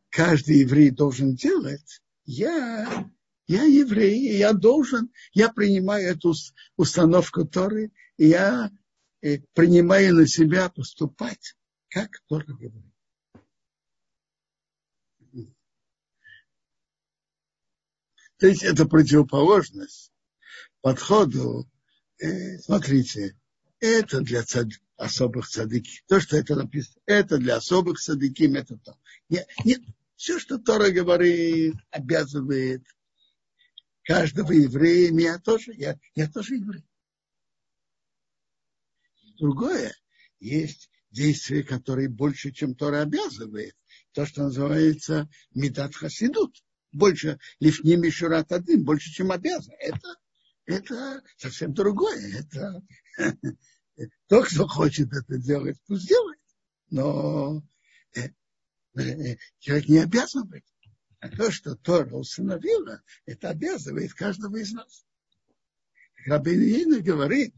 каждый 0.09 0.59
еврей 0.59 0.89
должен 0.89 1.35
делать, 1.35 2.01
я, 2.25 3.09
я 3.47 3.63
еврей, 3.63 4.19
и 4.19 4.37
я 4.37 4.53
должен, 4.53 5.11
я 5.31 5.49
принимаю 5.49 6.09
эту 6.09 6.33
установку 6.75 7.45
Торы, 7.45 7.91
и 8.17 8.27
я 8.27 8.71
э, 9.21 9.39
принимаю 9.53 10.15
на 10.15 10.27
себя 10.27 10.69
поступать, 10.69 11.55
как 11.89 12.09
Тора 12.27 12.45
говорит. 12.45 12.93
То 18.39 18.47
есть 18.47 18.63
это 18.63 18.85
противоположность 18.85 20.11
подходу. 20.81 21.69
Э, 22.19 22.57
смотрите, 22.57 23.37
это 23.79 24.19
для 24.19 24.43
цад... 24.43 24.67
особых 24.97 25.47
цадыки. 25.47 26.03
То, 26.07 26.19
что 26.19 26.37
это 26.37 26.55
написано, 26.55 27.01
это 27.05 27.37
для 27.37 27.57
особых 27.57 27.99
цадыки, 27.99 28.43
это 28.55 28.77
то. 28.77 28.97
Нет, 29.29 29.47
нет, 29.65 29.81
все, 30.15 30.39
что 30.39 30.57
Тора 30.57 30.91
говорит, 30.91 31.75
обязывает 31.91 32.83
каждого 34.03 34.51
еврея, 34.51 35.11
меня 35.11 35.39
тоже, 35.39 35.73
я, 35.73 35.99
я 36.15 36.29
тоже 36.29 36.55
еврей. 36.55 36.85
Другое, 39.37 39.93
есть 40.39 40.89
действия, 41.09 41.63
которые 41.63 42.09
больше, 42.09 42.51
чем 42.51 42.75
Тора 42.75 43.01
обязывает. 43.01 43.75
То, 44.13 44.25
что 44.25 44.43
называется 44.43 45.29
медат 45.53 45.95
хасидут 45.95 46.63
больше 46.91 47.39
лишними 47.59 48.09
шурат 48.09 48.51
один, 48.51 48.83
больше, 48.83 49.11
чем 49.11 49.31
обязан. 49.31 49.73
Это, 49.79 50.15
это 50.65 51.23
совсем 51.37 51.73
другое. 51.73 52.39
Это 52.39 52.81
тот, 54.27 54.47
кто 54.47 54.67
хочет 54.67 55.11
это 55.13 55.37
делать, 55.37 55.77
пусть 55.87 56.07
делает. 56.07 56.39
Но 56.89 57.63
э, 58.15 58.29
э, 58.95 59.37
человек 59.59 59.87
не 59.87 59.97
обязан 59.99 60.47
быть. 60.47 60.65
А 61.19 61.29
то, 61.29 61.51
что 61.51 61.75
Тора 61.75 62.15
установила, 62.15 63.01
это 63.25 63.49
обязывает 63.49 64.13
каждого 64.13 64.57
из 64.57 64.73
нас. 64.73 65.05
Рабин 66.25 67.01
говорит, 67.01 67.53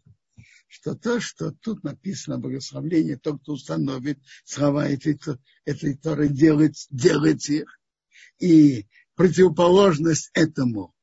что 0.68 0.96
то, 0.96 1.20
что 1.20 1.52
тут 1.52 1.84
написано 1.84 2.38
благословление, 2.38 3.18
тот, 3.18 3.42
кто 3.42 3.54
установит 3.54 4.20
слова 4.44 4.88
этой, 4.88 5.20
этой 5.64 5.96
Торы, 5.96 6.28
делает, 6.30 6.76
делает 6.90 7.48
их. 7.50 7.80
И 8.40 8.88
противоположность 9.16 10.30
этому. 10.34 10.94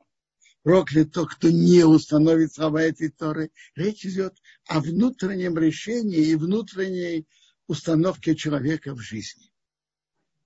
Проклят 0.63 1.13
тот, 1.13 1.31
кто 1.31 1.51
не 1.51 1.85
установит 1.85 2.55
слова 2.55 2.83
этой 2.83 3.09
Торы. 3.09 3.51
Речь 3.75 4.07
идет 4.07 4.37
о 4.67 4.81
внутреннем 4.81 5.59
решении 5.59 6.29
и 6.29 6.35
внутренней 6.35 7.27
установке 7.67 8.35
человека 8.35 8.95
в 8.95 9.01
жизни. 9.01 9.53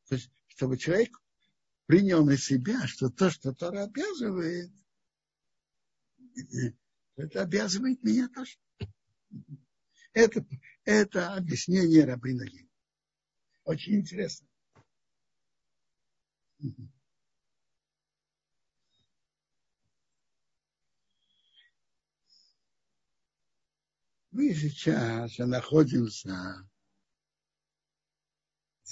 То 0.08 0.14
есть, 0.14 0.30
чтобы 0.48 0.78
человек 0.78 1.20
принял 1.86 2.24
на 2.24 2.36
себя, 2.36 2.86
что 2.86 3.10
то, 3.10 3.30
что 3.30 3.52
Тора 3.52 3.84
обязывает, 3.84 4.70
это 7.16 7.42
обязывает 7.42 8.02
меня 8.02 8.28
тоже. 8.28 8.56
Это, 10.12 10.46
это 10.84 11.34
объяснение 11.34 12.04
Рабина 12.04 12.44
Очень 13.64 13.96
интересно. 13.96 14.48
Мы 24.36 24.54
сейчас 24.54 25.38
находимся 25.38 26.68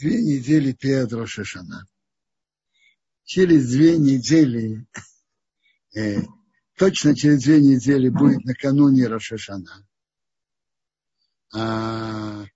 две 0.01 0.23
недели 0.23 0.73
перед 0.73 1.13
Рошашана. 1.13 1.87
Через 3.25 3.69
две 3.69 3.99
недели, 3.99 4.87
э, 5.95 6.23
точно 6.79 7.15
через 7.15 7.43
две 7.43 7.61
недели 7.61 8.09
будет 8.09 8.43
накануне 8.47 9.07
Рошашана. 9.07 9.87
А 11.53 12.47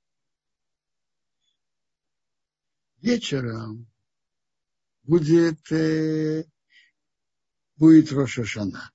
вечером 3.03 3.87
будет, 5.03 5.71
э, 5.73 6.47
будет 7.77 8.11
Рошашана. 8.13 8.91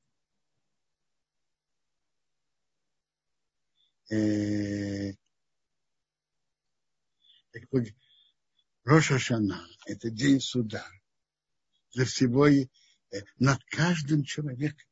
Э, 4.13 5.13
Роша 8.83 9.17
Шана– 9.17 9.67
это 9.85 10.11
день 10.11 10.39
суда 10.39 10.85
для 11.93 12.05
всего 12.05 12.47
и 12.47 12.67
э, 13.11 13.21
над 13.39 13.63
каждым 13.65 14.23
человеком. 14.23 14.87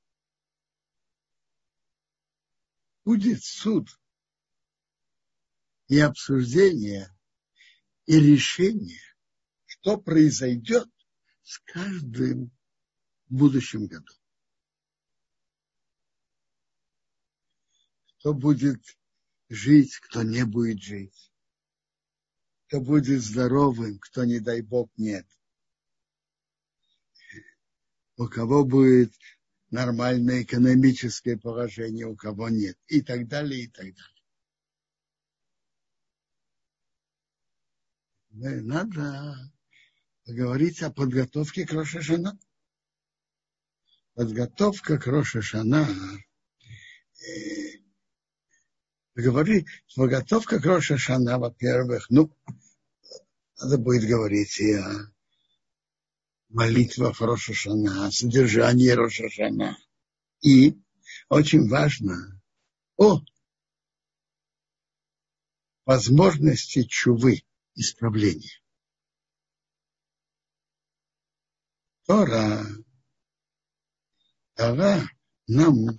Будет 3.03 3.43
суд 3.43 3.89
и 5.87 5.99
обсуждение 5.99 7.15
и 8.05 8.19
решение, 8.19 9.01
что 9.65 9.97
произойдет 9.97 10.89
с 11.43 11.59
каждым 11.59 12.51
в 13.27 13.35
будущем 13.35 13.87
году. 13.87 14.13
Кто 18.19 18.33
будет 18.33 18.81
жить, 19.51 19.97
кто 19.97 20.23
не 20.23 20.45
будет 20.45 20.81
жить 20.81 21.31
кто 22.71 22.79
будет 22.79 23.21
здоровым, 23.21 23.99
кто, 23.99 24.23
не 24.23 24.39
дай 24.39 24.61
Бог, 24.61 24.89
нет. 24.95 25.27
У 28.15 28.27
кого 28.29 28.63
будет 28.63 29.13
нормальное 29.71 30.43
экономическое 30.43 31.35
положение, 31.37 32.05
у 32.05 32.15
кого 32.15 32.47
нет. 32.47 32.77
И 32.87 33.01
так 33.01 33.27
далее, 33.27 33.63
и 33.63 33.67
так 33.67 33.87
далее. 38.29 38.61
Надо 38.61 39.51
поговорить 40.23 40.81
о 40.81 40.93
подготовке 40.93 41.67
к 41.67 41.73
Рошашана. 41.73 42.39
Подготовка 44.13 44.97
к 44.97 45.07
Рошашана 45.07 45.89
э, 47.19 47.80
говорить, 49.21 49.67
подготовка 49.95 50.59
к 50.59 50.65
Рошашана, 50.65 51.39
во-первых, 51.39 52.09
ну, 52.09 52.31
надо 53.59 53.77
будет 53.77 54.07
говорить 54.07 54.59
и 54.59 54.73
о 54.73 55.11
молитвах 56.49 57.21
Рошашана, 57.21 58.07
о 58.07 58.11
содержании 58.11 58.89
Рошашана. 58.89 59.77
И 60.41 60.77
очень 61.29 61.67
важно 61.69 62.41
о 62.97 63.21
возможности 65.85 66.83
чувы, 66.83 67.43
исправления. 67.75 68.61
Тора 72.05 72.65
дала 74.55 75.07
нам 75.47 75.97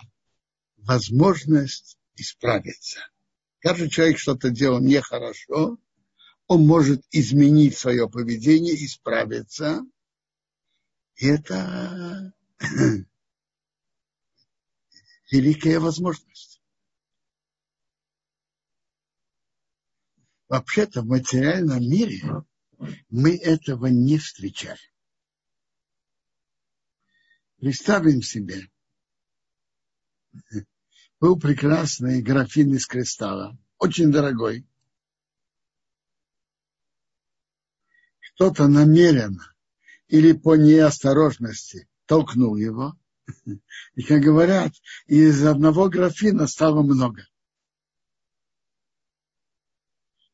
возможность 0.77 1.99
исправиться. 2.15 3.01
Каждый 3.63 3.89
человек 3.91 4.19
что-то 4.19 4.51
делал 4.51 4.81
нехорошо, 4.81 5.79
он 6.49 6.67
может 6.67 7.07
изменить 7.13 7.79
свое 7.79 8.11
поведение, 8.11 8.75
исправиться. 8.75 9.83
И 11.15 11.29
это 11.29 12.35
великая 15.31 15.79
возможность. 15.79 16.61
Вообще-то 20.49 21.03
в 21.03 21.07
материальном 21.07 21.89
мире 21.89 22.21
мы 23.11 23.37
этого 23.37 23.87
не 23.87 24.19
встречали. 24.19 24.93
Представим 27.59 28.23
себе, 28.23 28.69
был 31.23 31.39
прекрасный 31.39 32.21
графин 32.21 32.75
из 32.75 32.85
кристалла, 32.85 33.57
очень 33.79 34.11
дорогой. 34.11 34.67
кто-то 38.35 38.67
намеренно 38.67 39.55
или 40.09 40.33
по 40.33 40.57
неосторожности 40.57 41.89
толкнул 42.07 42.57
его. 42.57 42.99
И, 43.95 44.03
как 44.03 44.21
говорят, 44.21 44.73
из 45.07 45.47
одного 45.47 45.89
графина 45.89 46.49
стало 46.49 46.83
много. 46.83 47.25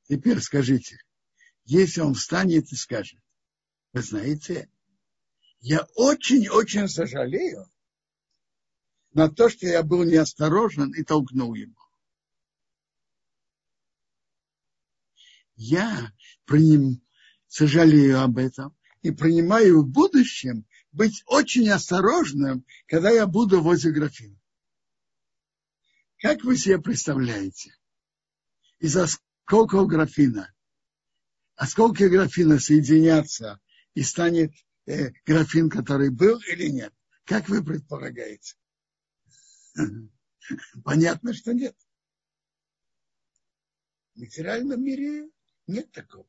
Теперь 0.08 0.40
скажите, 0.40 0.96
если 1.64 2.00
он 2.00 2.14
встанет 2.14 2.72
и 2.72 2.76
скажет, 2.76 3.20
вы 3.92 4.00
знаете, 4.00 4.70
я 5.60 5.86
очень-очень 5.96 6.88
сожалею 6.88 7.70
на 9.18 9.28
то, 9.28 9.48
что 9.48 9.66
я 9.66 9.82
был 9.82 10.04
неосторожен 10.04 10.92
и 10.92 11.02
толкнул 11.02 11.52
его. 11.52 11.74
Я 15.56 16.12
приним, 16.44 17.04
сожалею 17.48 18.22
об 18.22 18.38
этом 18.38 18.76
и 19.02 19.10
принимаю 19.10 19.82
в 19.82 19.88
будущем 19.88 20.66
быть 20.92 21.24
очень 21.26 21.68
осторожным, 21.68 22.64
когда 22.86 23.10
я 23.10 23.26
буду 23.26 23.60
возле 23.60 23.90
графина. 23.90 24.38
Как 26.18 26.44
вы 26.44 26.56
себе 26.56 26.78
представляете? 26.80 27.74
Из 28.78 28.96
осколков 28.96 29.88
графина, 29.88 30.54
осколки 31.56 32.04
графина 32.04 32.60
соединятся 32.60 33.58
и 33.94 34.04
станет 34.04 34.52
э, 34.86 35.10
графин, 35.26 35.70
который 35.70 36.10
был 36.10 36.38
или 36.42 36.68
нет? 36.68 36.94
Как 37.24 37.48
вы 37.48 37.64
предполагаете? 37.64 38.54
Понятно, 40.84 41.32
что 41.32 41.52
нет. 41.52 41.76
В 44.14 44.20
материальном 44.20 44.82
мире 44.82 45.30
нет 45.66 45.90
такого. 45.92 46.28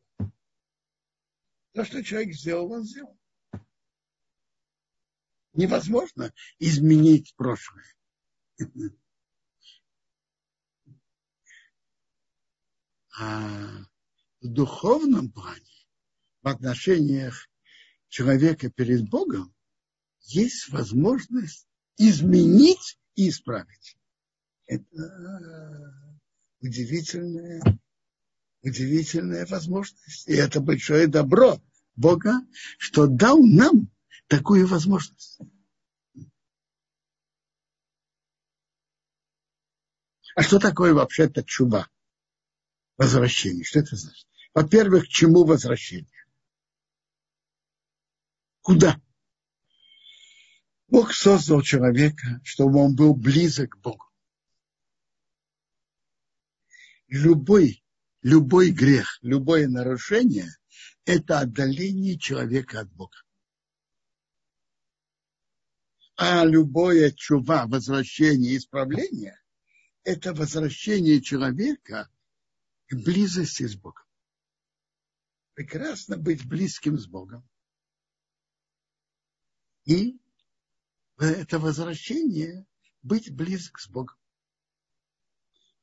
То, 1.73 1.85
что 1.85 2.03
человек 2.03 2.35
сделал, 2.35 2.71
он 2.71 2.83
сделал. 2.83 3.17
Невозможно 5.53 6.33
изменить 6.59 7.35
прошлое. 7.35 7.85
А 13.21 13.83
в 14.39 14.47
духовном 14.47 15.29
плане, 15.29 15.85
в 16.41 16.47
отношениях 16.47 17.49
человека 18.07 18.71
перед 18.71 19.09
Богом, 19.09 19.53
есть 20.21 20.69
возможность 20.69 21.67
изменить 21.97 22.97
и 23.15 23.29
исправить. 23.29 23.97
Это 24.65 24.85
удивительная, 26.61 27.61
удивительная 28.61 29.45
возможность. 29.45 30.27
И 30.27 30.33
это 30.33 30.61
большое 30.61 31.07
добро 31.07 31.61
Бога, 31.95 32.41
что 32.77 33.07
дал 33.07 33.39
нам 33.43 33.89
такую 34.27 34.67
возможность. 34.67 35.39
А 40.35 40.43
что 40.43 40.59
такое 40.59 40.93
вообще-то 40.93 41.43
чуба? 41.43 41.89
Возвращение. 42.97 43.63
Что 43.63 43.79
это 43.79 43.95
значит? 43.95 44.27
Во-первых, 44.53 45.05
к 45.05 45.07
чему 45.07 45.43
возвращение? 45.43 46.07
Куда? 48.61 49.01
Бог 50.89 51.13
создал 51.13 51.61
человека, 51.61 52.41
чтобы 52.43 52.79
он 52.79 52.95
был 52.95 53.13
близок 53.13 53.73
к 53.73 53.77
Богу. 53.77 54.05
Любой, 57.07 57.83
любой 58.21 58.71
грех, 58.71 59.19
любое 59.21 59.67
нарушение– 59.67 60.49
это 61.05 61.39
отдаление 61.39 62.17
человека 62.17 62.81
от 62.81 62.91
Бога. 62.91 63.17
А 66.15 66.43
любое 66.43 67.11
чува, 67.11 67.67
возвращение, 67.67 68.57
исправление– 68.57 69.39
это 70.03 70.33
возвращение 70.33 71.21
человека 71.21 72.09
к 72.87 72.95
близости 72.95 73.67
с 73.67 73.75
Богом. 73.75 74.05
Прекрасно 75.53 76.17
быть 76.17 76.47
близким 76.47 76.97
с 76.97 77.05
Богом. 77.05 77.47
И 79.85 80.19
это 81.19 81.59
возвращение 81.59 82.65
быть 83.01 83.33
близок 83.33 83.79
с 83.79 83.87
Богом. 83.87 84.15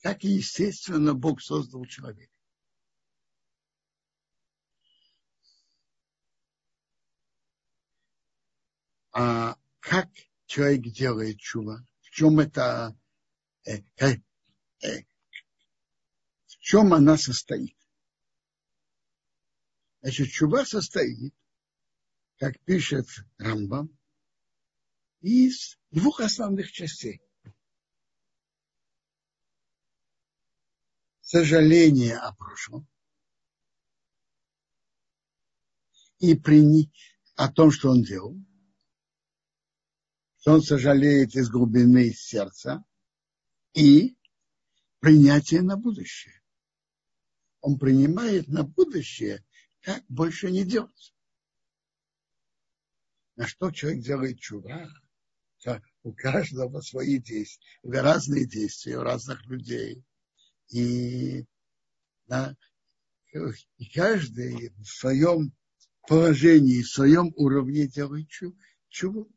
как 0.03 0.25
и 0.25 0.29
естественно 0.29 1.15
Бог 1.15 1.43
создал 1.43 1.85
человека. 1.87 2.33
А 9.13 9.57
как 9.81 10.09
человек 10.47 10.83
делает 10.93 11.39
чува? 11.39 11.85
В 12.03 12.11
чем 12.11 12.39
это, 12.39 12.97
э, 13.65 13.79
э, 13.97 14.17
э, 14.83 15.03
в 16.47 16.59
чем 16.61 16.93
она 16.93 17.17
состоит? 17.17 17.77
Значит, 20.03 20.29
чува 20.29 20.65
состоит, 20.65 21.35
как 22.39 22.61
пишет 22.61 23.07
Рамбам, 23.39 23.96
из 25.27 25.77
двух 25.91 26.21
основных 26.21 26.71
частей. 26.71 27.21
Сожаление 31.21 32.17
о 32.17 32.33
прошлом 32.33 32.87
и 36.21 36.37
прини... 36.37 36.93
о 37.35 37.51
том, 37.51 37.73
что 37.73 37.91
он 37.91 38.05
делал, 38.05 38.37
что 40.39 40.53
он 40.53 40.63
сожалеет 40.63 41.35
из 41.35 41.51
глубины 41.51 42.13
сердца 42.13 42.85
и 43.75 44.17
принятие 45.01 45.63
на 45.63 45.77
будущее. 45.77 46.41
Он 47.63 47.81
принимает 47.81 48.47
на 48.47 48.63
будущее, 48.63 49.45
как 49.81 50.05
больше 50.07 50.53
не 50.53 50.65
делать. 50.65 51.13
На 53.35 53.49
что 53.49 53.73
человек 53.73 54.05
делает 54.05 54.39
чува? 54.39 54.89
У 56.03 56.13
каждого 56.13 56.81
свои 56.81 57.19
действия, 57.19 58.01
разные 58.01 58.47
действия 58.47 58.99
у 58.99 59.03
разных 59.03 59.45
людей. 59.47 60.05
И, 60.69 61.45
да, 62.27 62.57
и 63.33 63.91
каждый 63.91 64.71
в 64.79 64.85
своем 64.85 65.53
положении, 66.09 66.83
в 66.83 66.89
своем 66.89 67.33
уровне 67.37 67.87
делает 67.87 68.29
чуву. 68.89 69.29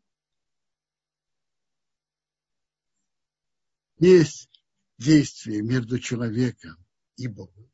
Есть 3.97 4.49
действие 4.97 5.61
между 5.61 5.99
человеком 5.99 6.77
и 7.17 7.27
Богом, 7.27 7.69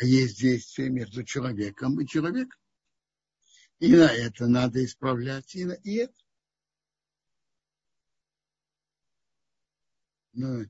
а 0.00 0.04
есть 0.04 0.40
действие 0.40 0.88
между 0.88 1.22
человеком 1.24 2.00
и 2.00 2.06
человеком. 2.06 2.58
И 3.78 3.94
на 3.94 4.10
это 4.12 4.46
надо 4.46 4.84
исправлять, 4.84 5.54
и 5.54 5.64
на 5.64 5.72
и 5.72 5.96
это. 5.96 6.19
Ну, 10.32 10.64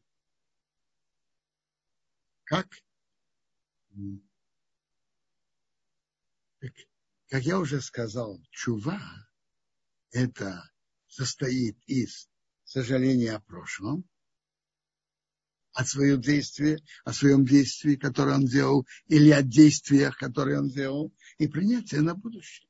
как? 2.44 2.66
Как 7.29 7.44
я 7.44 7.59
уже 7.59 7.81
сказал, 7.81 8.40
чува 8.51 9.01
это 10.11 10.68
состоит 11.07 11.77
из 11.87 12.29
сожаления 12.64 13.33
о 13.33 13.40
прошлом, 13.40 14.05
от 15.73 15.87
своего 15.87 16.20
действия, 16.20 16.79
о 17.05 17.12
своем 17.12 17.44
действии, 17.44 17.96
которое 17.96 18.37
он 18.37 18.46
делал, 18.46 18.87
или 19.07 19.31
от 19.31 19.49
действиях, 19.49 20.16
которые 20.18 20.59
он 20.59 20.68
делал, 20.68 21.14
и 21.38 21.46
принятие 21.46 22.01
на 22.01 22.14
будущее. 22.14 22.68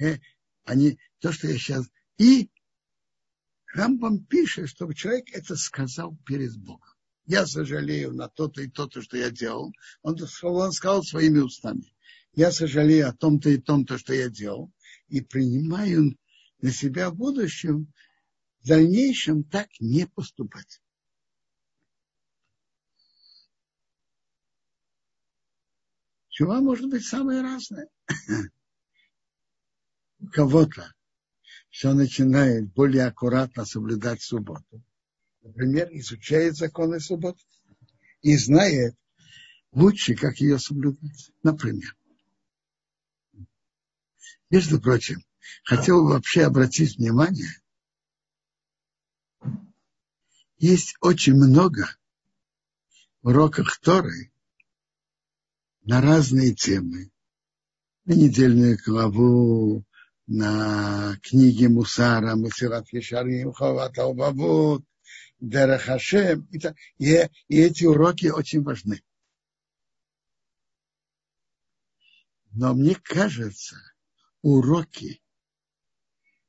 Э, 0.00 0.18
они, 0.64 0.98
то, 1.18 1.32
что 1.32 1.48
я 1.48 1.58
сейчас... 1.58 1.88
И 2.18 2.50
Рамбам 3.74 4.24
пишет, 4.24 4.68
чтобы 4.68 4.94
человек 4.94 5.26
это 5.32 5.56
сказал 5.56 6.16
перед 6.24 6.56
Богом. 6.56 6.88
Я 7.26 7.46
сожалею 7.46 8.14
на 8.14 8.28
то-то 8.28 8.62
и 8.62 8.68
то-то, 8.68 9.02
что 9.02 9.18
я 9.18 9.30
делал. 9.30 9.74
Он, 10.02 10.16
он 10.42 10.72
сказал 10.72 11.02
своими 11.02 11.38
устами. 11.38 11.92
Я 12.32 12.50
сожалею 12.52 13.08
о 13.08 13.12
том-то 13.12 13.50
и 13.50 13.58
том-то, 13.58 13.98
что 13.98 14.14
я 14.14 14.30
делал. 14.30 14.72
И 15.08 15.20
принимаю 15.20 16.16
на 16.60 16.70
себя 16.70 17.10
в 17.10 17.16
будущем 17.16 17.92
в 18.60 18.68
дальнейшем 18.68 19.44
так 19.44 19.68
не 19.80 20.06
поступать. 20.06 20.80
Чува 26.30 26.60
может 26.60 26.88
быть 26.88 27.04
самое 27.04 27.42
разное. 27.42 27.88
У 30.20 30.28
кого-то 30.28 30.94
все 31.70 31.92
начинает 31.92 32.72
более 32.72 33.06
аккуратно 33.06 33.64
соблюдать 33.64 34.22
субботу. 34.22 34.82
Например, 35.42 35.88
изучает 35.92 36.56
законы 36.56 37.00
субботы 37.00 37.42
и 38.22 38.36
знает 38.36 38.96
лучше, 39.72 40.14
как 40.14 40.38
ее 40.38 40.58
соблюдать. 40.58 41.30
Например. 41.42 41.96
Между 44.50 44.80
прочим, 44.80 45.22
хотел 45.64 46.06
вообще 46.06 46.44
обратить 46.44 46.96
внимание, 46.96 47.50
есть 50.56 50.96
очень 51.00 51.34
много 51.34 51.86
уроков 53.22 53.78
Торы 53.82 54.32
на 55.82 56.00
разные 56.00 56.54
темы. 56.54 57.10
На 58.04 58.12
недельную 58.14 58.78
главу, 58.84 59.84
на 60.28 61.16
книге 61.22 61.68
Мусара, 61.70 62.36
Масират 62.36 62.86
Ешарим, 62.92 63.52
Хават 63.52 63.98
Албабут, 63.98 64.84
Дерахашем. 65.40 66.46
И, 66.52 66.58
и, 66.98 67.28
и 67.48 67.60
эти 67.60 67.84
уроки 67.84 68.26
очень 68.26 68.62
важны. 68.62 69.02
Но 72.52 72.74
мне 72.74 72.94
кажется, 72.94 73.76
уроки 74.42 75.22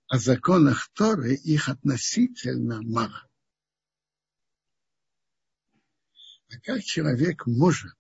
о 0.08 0.18
законах 0.18 0.90
Торы 0.94 1.36
их 1.36 1.70
относительно 1.70 2.82
мало. 2.82 3.30
А 6.52 6.60
как 6.64 6.84
человек 6.84 7.46
может 7.46 7.96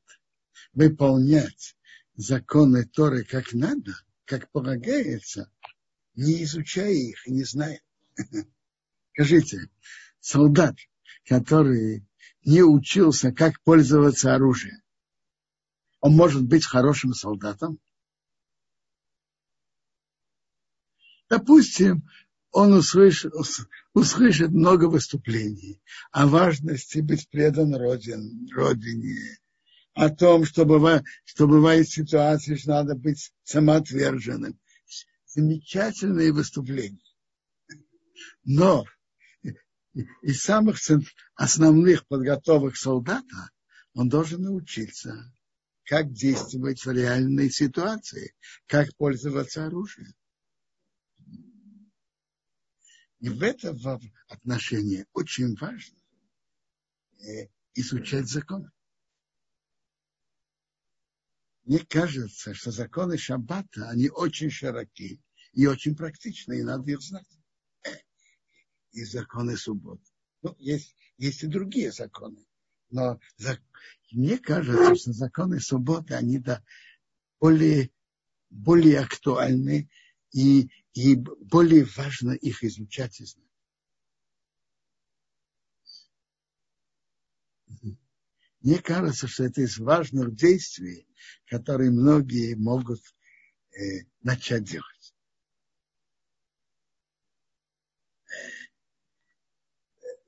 выполнять 0.73 1.77
законы 2.15 2.83
Торы 2.85 3.23
как 3.23 3.53
надо, 3.53 3.93
как 4.29 4.51
полагается, 4.51 5.51
не 6.13 6.43
изучая 6.43 6.93
их 6.93 7.27
и 7.27 7.31
не 7.31 7.43
зная? 7.43 7.81
Скажите, 9.13 9.71
солдат, 10.19 10.75
который 11.25 12.05
не 12.45 12.61
учился, 12.61 13.31
как 13.31 13.59
пользоваться 13.63 14.35
оружием, 14.35 14.83
он 15.99 16.15
может 16.15 16.43
быть 16.43 16.63
хорошим 16.63 17.15
солдатом? 17.15 17.79
Допустим, 21.27 22.07
он 22.51 22.73
услышит, 22.73 23.33
услышит 23.93 24.51
много 24.51 24.89
выступлений 24.89 25.81
о 26.11 26.27
важности 26.27 26.99
быть 26.99 27.27
предан 27.29 27.73
родин, 27.73 28.47
родине, 28.53 29.38
о 29.99 30.09
том, 30.09 30.45
что 30.45 30.63
бывает, 30.63 31.03
что 31.25 31.45
бывает 31.45 31.89
ситуации, 31.89 32.55
что 32.55 32.69
надо 32.69 32.95
быть 32.95 33.33
самоотверженным. 33.43 34.57
Замечательные 35.25 36.31
выступления. 36.31 37.03
Но 38.45 38.85
из 40.21 40.41
самых 40.41 40.77
основных 41.35 42.07
подготовок 42.07 42.77
солдата 42.77 43.49
он 43.93 44.07
должен 44.07 44.43
научиться, 44.43 45.33
как 45.83 46.13
действовать 46.13 46.85
в 46.85 46.91
реальной 46.91 47.51
ситуации, 47.51 48.33
как 48.67 48.95
пользоваться 48.95 49.65
оружием. 49.65 50.13
И 53.19 53.27
в 53.27 53.43
этом 53.43 53.77
отношении 54.29 55.05
очень 55.11 55.57
важно 55.57 55.97
э, 57.19 57.49
изучать 57.73 58.29
законы. 58.29 58.71
Мне 61.69 61.85
кажется, 61.87 62.55
что 62.55 62.71
законы 62.71 63.19
Шаббата, 63.19 63.87
они 63.89 64.09
очень 64.09 64.49
широки 64.49 65.21
и 65.53 65.67
очень 65.67 65.95
практичны, 65.95 66.57
и 66.57 66.63
надо 66.63 66.89
их 66.89 66.99
знать. 66.99 67.27
И 68.91 69.03
законы 69.03 69.55
субботы. 69.55 70.01
Ну, 70.41 70.55
есть, 70.57 70.95
есть 71.19 71.43
и 71.43 71.47
другие 71.47 71.91
законы. 71.91 72.43
Но 72.89 73.19
за, 73.37 73.59
мне 74.11 74.39
кажется, 74.39 74.95
что 74.95 75.13
законы 75.13 75.59
субботы, 75.59 76.15
они 76.15 76.39
да, 76.39 76.63
более, 77.39 77.91
более 78.49 79.01
актуальны 79.01 79.91
и 80.31 80.71
и 80.93 81.17
более 81.17 81.85
важно 81.95 82.31
их 82.31 82.63
изучать 82.63 83.19
и 83.21 83.25
знать. 83.25 83.45
Мне 88.61 88.79
кажется, 88.79 89.27
что 89.27 89.45
это 89.45 89.61
из 89.61 89.77
важных 89.77 90.35
действий, 90.35 91.07
которые 91.47 91.91
многие 91.91 92.55
могут 92.55 93.01
э, 93.71 94.05
начать 94.21 94.63
делать. 94.63 95.13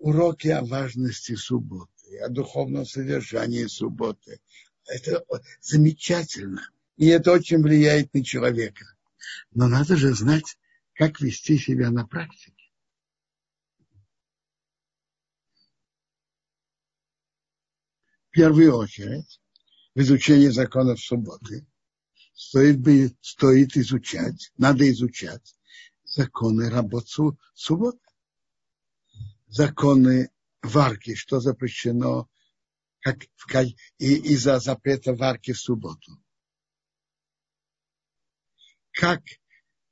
уроки 0.01 0.47
о 0.47 0.63
важности 0.63 1.35
субботы, 1.35 2.17
о 2.21 2.29
духовном 2.29 2.85
содержании 2.85 3.65
субботы. 3.67 4.41
Это 4.87 5.23
замечательно. 5.61 6.67
И 6.97 7.07
это 7.07 7.31
очень 7.31 7.61
влияет 7.61 8.13
на 8.13 8.23
человека. 8.23 8.85
Но 9.51 9.67
надо 9.67 9.95
же 9.95 10.13
знать, 10.13 10.57
как 10.93 11.21
вести 11.21 11.57
себя 11.57 11.91
на 11.91 12.05
практике. 12.05 12.60
В 18.31 18.33
первую 18.33 18.77
очередь, 18.77 19.41
в 19.93 19.99
изучении 19.99 20.47
законов 20.47 21.01
субботы 21.01 21.67
стоит, 22.33 22.79
бы, 22.79 23.13
стоит 23.19 23.75
изучать, 23.75 24.53
надо 24.55 24.89
изучать 24.89 25.53
законы 26.05 26.69
работы 26.69 27.35
субботы. 27.53 27.99
Законы 29.47 30.29
варки, 30.61 31.13
что 31.13 31.41
запрещено 31.41 32.29
как, 33.01 33.17
и 33.97 34.15
из-за 34.15 34.59
запрета 34.59 35.13
варки 35.13 35.51
в 35.51 35.59
субботу. 35.59 36.23
Как 38.91 39.23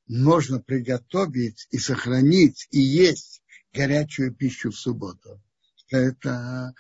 можно 0.08 0.62
приготовить 0.62 1.68
и 1.72 1.78
сохранить 1.78 2.70
и 2.72 2.80
есть 2.80 3.44
горячую 3.74 4.34
пищу 4.34 4.72
в 4.72 4.80
субботу. 4.80 5.44
Это 5.90 6.74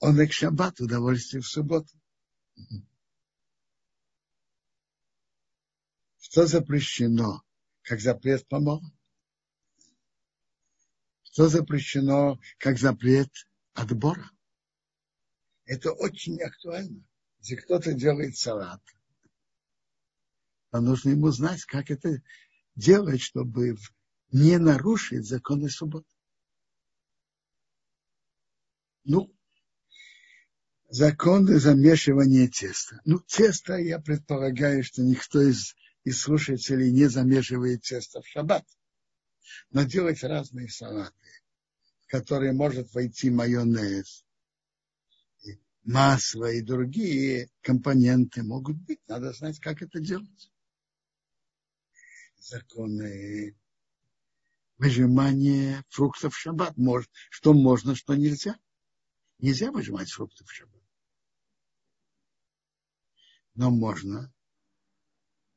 он 0.00 0.26
к 0.26 0.32
шаббат, 0.32 0.80
удовольствие 0.80 1.42
в 1.42 1.48
субботу. 1.48 1.92
Что 6.18 6.46
запрещено, 6.46 7.42
как 7.82 8.00
запрет 8.00 8.46
помола? 8.48 8.92
Что 11.22 11.48
запрещено, 11.48 12.38
как 12.58 12.78
запрет 12.78 13.30
отбора? 13.74 14.30
Это 15.64 15.92
очень 15.92 16.40
актуально. 16.42 17.04
Если 17.40 17.56
кто-то 17.56 17.92
делает 17.92 18.36
салат, 18.36 18.82
то 20.70 20.80
нужно 20.80 21.10
ему 21.10 21.30
знать, 21.30 21.64
как 21.64 21.90
это 21.90 22.22
делать, 22.74 23.20
чтобы 23.20 23.76
не 24.32 24.58
нарушить 24.58 25.26
законы 25.26 25.70
субботы. 25.70 26.10
Ну, 29.04 29.35
законы 30.88 31.58
замешивания 31.58 32.48
теста. 32.48 33.00
Ну, 33.04 33.20
тесто, 33.20 33.76
я 33.76 33.98
предполагаю, 33.98 34.84
что 34.84 35.02
никто 35.02 35.40
из, 35.40 35.74
из 36.04 36.20
слушателей 36.20 36.90
не 36.90 37.06
замешивает 37.06 37.82
тесто 37.82 38.22
в 38.22 38.26
шаббат. 38.26 38.64
Но 39.70 39.82
делать 39.82 40.22
разные 40.22 40.68
салаты, 40.68 41.14
в 42.02 42.10
которые 42.10 42.52
может 42.52 42.92
войти 42.94 43.30
майонез, 43.30 44.24
масло 45.84 46.50
и 46.50 46.60
другие 46.60 47.48
компоненты 47.62 48.42
могут 48.42 48.76
быть. 48.76 49.00
Надо 49.06 49.32
знать, 49.32 49.60
как 49.60 49.82
это 49.82 50.00
делать. 50.00 50.50
Законы 52.38 53.56
выжимания 54.78 55.84
фруктов 55.88 56.34
в 56.34 56.38
шаббат. 56.38 56.76
Может, 56.76 57.10
что 57.30 57.54
можно, 57.54 57.94
что 57.94 58.14
нельзя. 58.14 58.58
Нельзя 59.38 59.70
выжимать 59.70 60.10
фрукты 60.10 60.44
в 60.44 60.52
шаббат. 60.52 60.75
Но 63.56 63.70
можно 63.70 64.32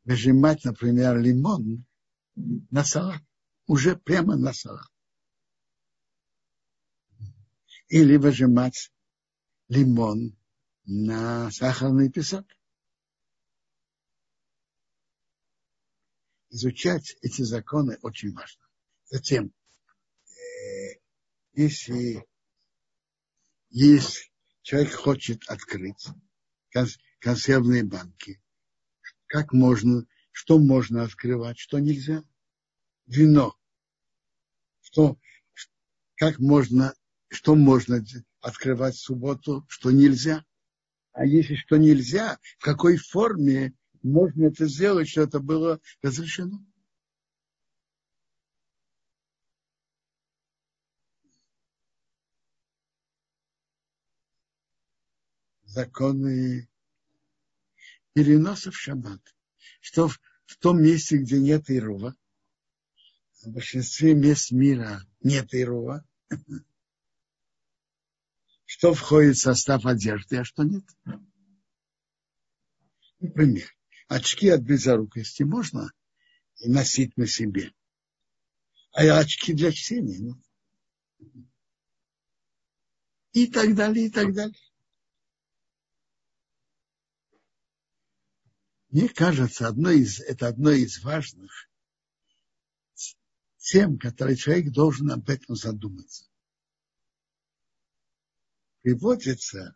выжимать, 0.06 0.64
например, 0.64 1.20
лимон 1.20 1.86
на 2.36 2.84
салат. 2.84 3.22
Уже 3.68 3.96
прямо 3.96 4.36
на 4.36 4.54
салат. 4.54 4.88
Или 7.90 8.16
выжимать 8.16 8.92
лимон 9.68 10.36
на 10.86 11.52
сахарный 11.52 12.10
песок. 12.12 12.48
Изучать 16.50 17.16
эти 17.22 17.44
законы 17.44 18.00
очень 18.02 18.34
важно. 18.34 18.64
Затем, 19.10 19.54
э, 20.26 21.00
если 21.54 22.26
если 23.70 24.32
человек 24.64 24.94
хочет 24.94 25.44
открыть 25.48 26.08
консервные 27.20 27.84
банки, 27.84 28.42
как 29.28 29.54
можно, 29.54 30.06
что 30.32 30.58
можно 30.58 31.04
открывать, 31.04 31.60
что 31.60 31.80
нельзя? 31.80 32.24
Вино. 33.06 33.56
Что, 34.82 35.20
как 36.16 36.40
можно, 36.40 36.94
что 37.30 37.56
можно 37.56 38.04
открывать 38.42 38.96
в 38.96 39.02
субботу, 39.02 39.66
что 39.68 39.92
нельзя? 39.92 40.46
А 41.12 41.26
если 41.26 41.56
что 41.56 41.78
нельзя, 41.78 42.40
в 42.58 42.64
какой 42.64 42.98
форме 42.98 43.74
можно 44.02 44.46
это 44.46 44.68
сделать, 44.68 45.10
что 45.10 45.22
это 45.22 45.40
было 45.40 45.80
разрешено? 46.02 46.66
законы 55.70 56.68
переноса 58.14 58.72
в 58.72 58.78
шаббат, 58.78 59.22
что 59.82 60.08
в, 60.08 60.20
в 60.46 60.58
том 60.58 60.82
месте, 60.82 61.18
где 61.18 61.40
нет 61.40 61.70
Ирува, 61.70 62.16
в 63.42 63.48
большинстве 63.50 64.14
мест 64.14 64.52
мира 64.52 65.06
нет 65.22 65.54
Ирува, 65.54 66.06
что 68.66 68.94
входит 68.94 69.38
в 69.38 69.42
состав 69.42 69.86
одежды, 69.86 70.38
а 70.38 70.44
что 70.44 70.64
нет. 70.64 70.86
Например, 73.20 73.68
очки 74.08 74.50
от 74.50 74.64
близорукости 74.64 75.44
можно 75.44 75.92
носить 76.66 77.16
на 77.18 77.28
себе, 77.28 77.74
а 78.92 79.20
очки 79.20 79.54
для 79.54 79.72
чтения 79.72 80.20
нет. 80.20 80.38
И 83.34 83.48
так 83.48 83.76
далее, 83.76 84.08
и 84.08 84.10
так 84.10 84.34
далее. 84.34 84.56
Мне 88.90 89.08
кажется, 89.08 89.68
одно 89.68 89.92
из, 89.92 90.20
это 90.20 90.48
одно 90.48 90.72
из 90.72 91.04
важных 91.04 91.70
тем, 93.58 94.00
которые 94.00 94.36
человек 94.36 94.72
должен 94.72 95.12
об 95.12 95.30
этом 95.30 95.56
задуматься. 95.56 96.26
Приводится, 98.82 99.76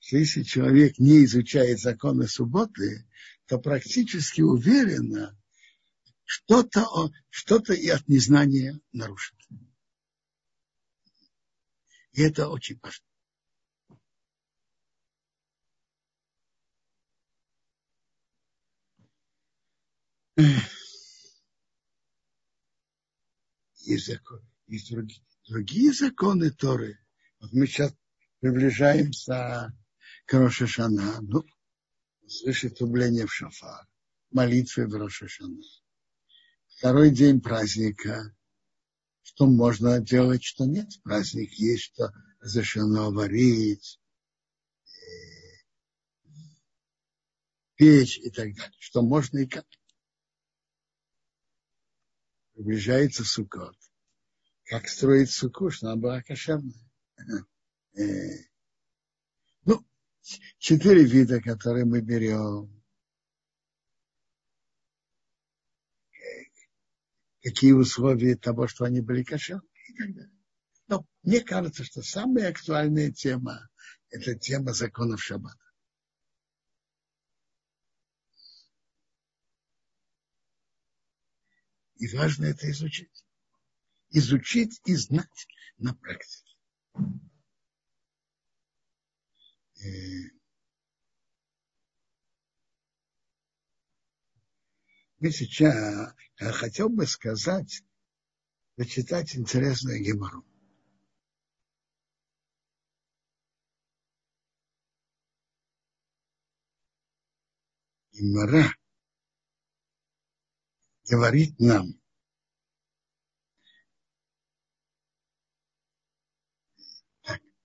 что 0.00 0.16
если 0.16 0.42
человек 0.42 0.98
не 0.98 1.24
изучает 1.24 1.80
законы 1.80 2.28
субботы, 2.28 3.08
то 3.46 3.58
практически 3.58 4.42
уверенно 4.42 5.38
что-то 6.24 7.10
что 7.30 7.58
и 7.72 7.88
от 7.88 8.06
незнания 8.08 8.78
нарушит. 8.92 9.36
И 12.12 12.20
это 12.20 12.48
очень 12.48 12.78
важно. 12.82 13.06
Есть, 20.36 20.70
закон, 24.06 24.40
есть 24.66 24.90
другие, 24.90 25.22
другие 25.48 25.92
законы 25.92 26.50
Торы. 26.50 26.98
Вот 27.40 27.52
мы 27.52 27.66
сейчас 27.66 27.94
приближаемся 28.40 29.76
к 30.26 30.32
Рошашана, 30.32 31.20
ну, 31.20 31.44
слышит 32.26 32.78
трубление 32.78 33.26
в 33.26 33.34
шафар, 33.34 33.86
молитвы 34.30 34.86
в 34.86 34.94
Рошашана. 34.94 35.60
Второй 36.68 37.10
день 37.10 37.40
праздника. 37.40 38.34
Что 39.22 39.46
можно 39.46 40.00
делать, 40.00 40.42
что 40.42 40.64
нет. 40.64 40.88
Праздник 41.04 41.52
есть, 41.54 41.84
что 41.84 42.12
разрешено 42.40 43.12
варить, 43.12 44.00
э, 44.84 44.88
печь 47.76 48.18
и 48.18 48.30
так 48.30 48.52
далее. 48.54 48.74
Что 48.78 49.02
можно 49.02 49.38
и 49.38 49.46
как 49.46 49.64
приближается 52.54 53.24
Суккот. 53.24 53.76
Как 54.64 54.88
строить 54.88 55.30
суку, 55.30 55.70
что 55.70 55.88
она 55.88 55.96
была 55.96 56.22
кошерная. 56.22 56.74
Э, 57.94 58.02
ну, 59.66 59.84
четыре 60.56 61.04
вида, 61.04 61.42
которые 61.42 61.84
мы 61.84 62.00
берем. 62.00 62.82
Какие 67.42 67.72
условия 67.72 68.34
того, 68.36 68.66
что 68.66 68.86
они 68.86 69.02
были 69.02 69.24
кошерные. 69.24 69.68
Но 70.88 71.06
мне 71.22 71.42
кажется, 71.42 71.84
что 71.84 72.00
самая 72.00 72.48
актуальная 72.48 73.12
тема– 73.12 73.68
это 74.08 74.34
тема 74.34 74.72
законов 74.72 75.22
шаббата. 75.22 75.61
И 82.02 82.16
важно 82.16 82.46
это 82.46 82.68
изучить. 82.68 83.24
Изучить 84.10 84.80
и 84.86 84.96
знать 84.96 85.46
на 85.78 85.94
практике. 85.94 86.56
мы 95.20 95.30
сейчас, 95.30 96.12
я 96.40 96.52
хотел 96.52 96.88
бы 96.88 97.06
сказать, 97.06 97.84
почитать 98.74 99.36
интересную 99.36 100.02
гемору. 100.02 100.44
Гемора 108.10 108.74
говорит 111.12 111.60
нам, 111.60 112.00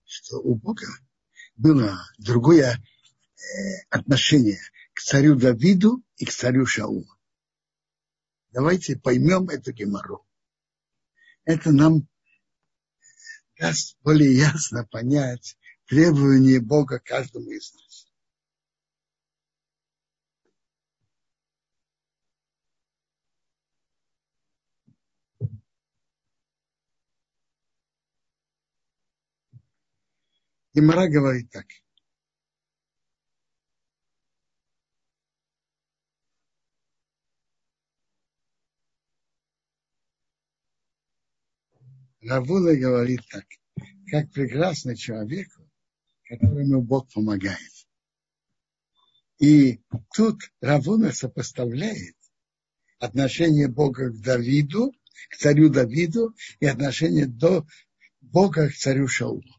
что 0.04 0.42
у 0.42 0.56
Бога 0.56 0.86
было 1.56 1.98
другое 2.18 2.74
э, 2.74 2.80
отношение 3.90 4.60
к 4.92 5.00
царю 5.00 5.38
Давиду 5.38 6.04
и 6.18 6.26
к 6.26 6.32
царю 6.32 6.66
Шаулу. 6.66 7.08
Давайте 8.52 8.98
поймем 8.98 9.48
эту 9.48 9.72
геморру. 9.72 10.28
Это 11.46 11.72
нам 11.72 12.06
даст 13.58 13.98
более 14.02 14.36
ясно 14.36 14.86
понять 14.86 15.58
требования 15.86 16.60
Бога 16.60 17.00
каждому 17.00 17.50
из 17.52 17.74
нас. 17.74 17.87
Гемора 30.78 31.08
говорит 31.08 31.50
так– 31.50 31.66
Равула 42.22 42.76
говорит 42.76 43.22
так, 43.32 43.46
как 44.12 44.32
прекрасно 44.32 44.96
человеку, 44.96 45.68
которому 46.26 46.84
Бог 46.84 47.12
помогает. 47.12 47.58
И 49.40 49.82
тут 50.14 50.42
Равуна 50.62 51.12
сопоставляет 51.12 52.18
отношение 53.00 53.68
Бога 53.68 54.12
к 54.12 54.22
Давиду, 54.22 54.92
к 55.32 55.38
царю 55.38 55.70
Давиду 55.70 56.36
и 56.60 56.68
отношение 56.68 57.26
до 57.26 57.66
Бога 58.22 58.70
к 58.70 58.76
царю 58.76 59.08
Шаулу. 59.08 59.57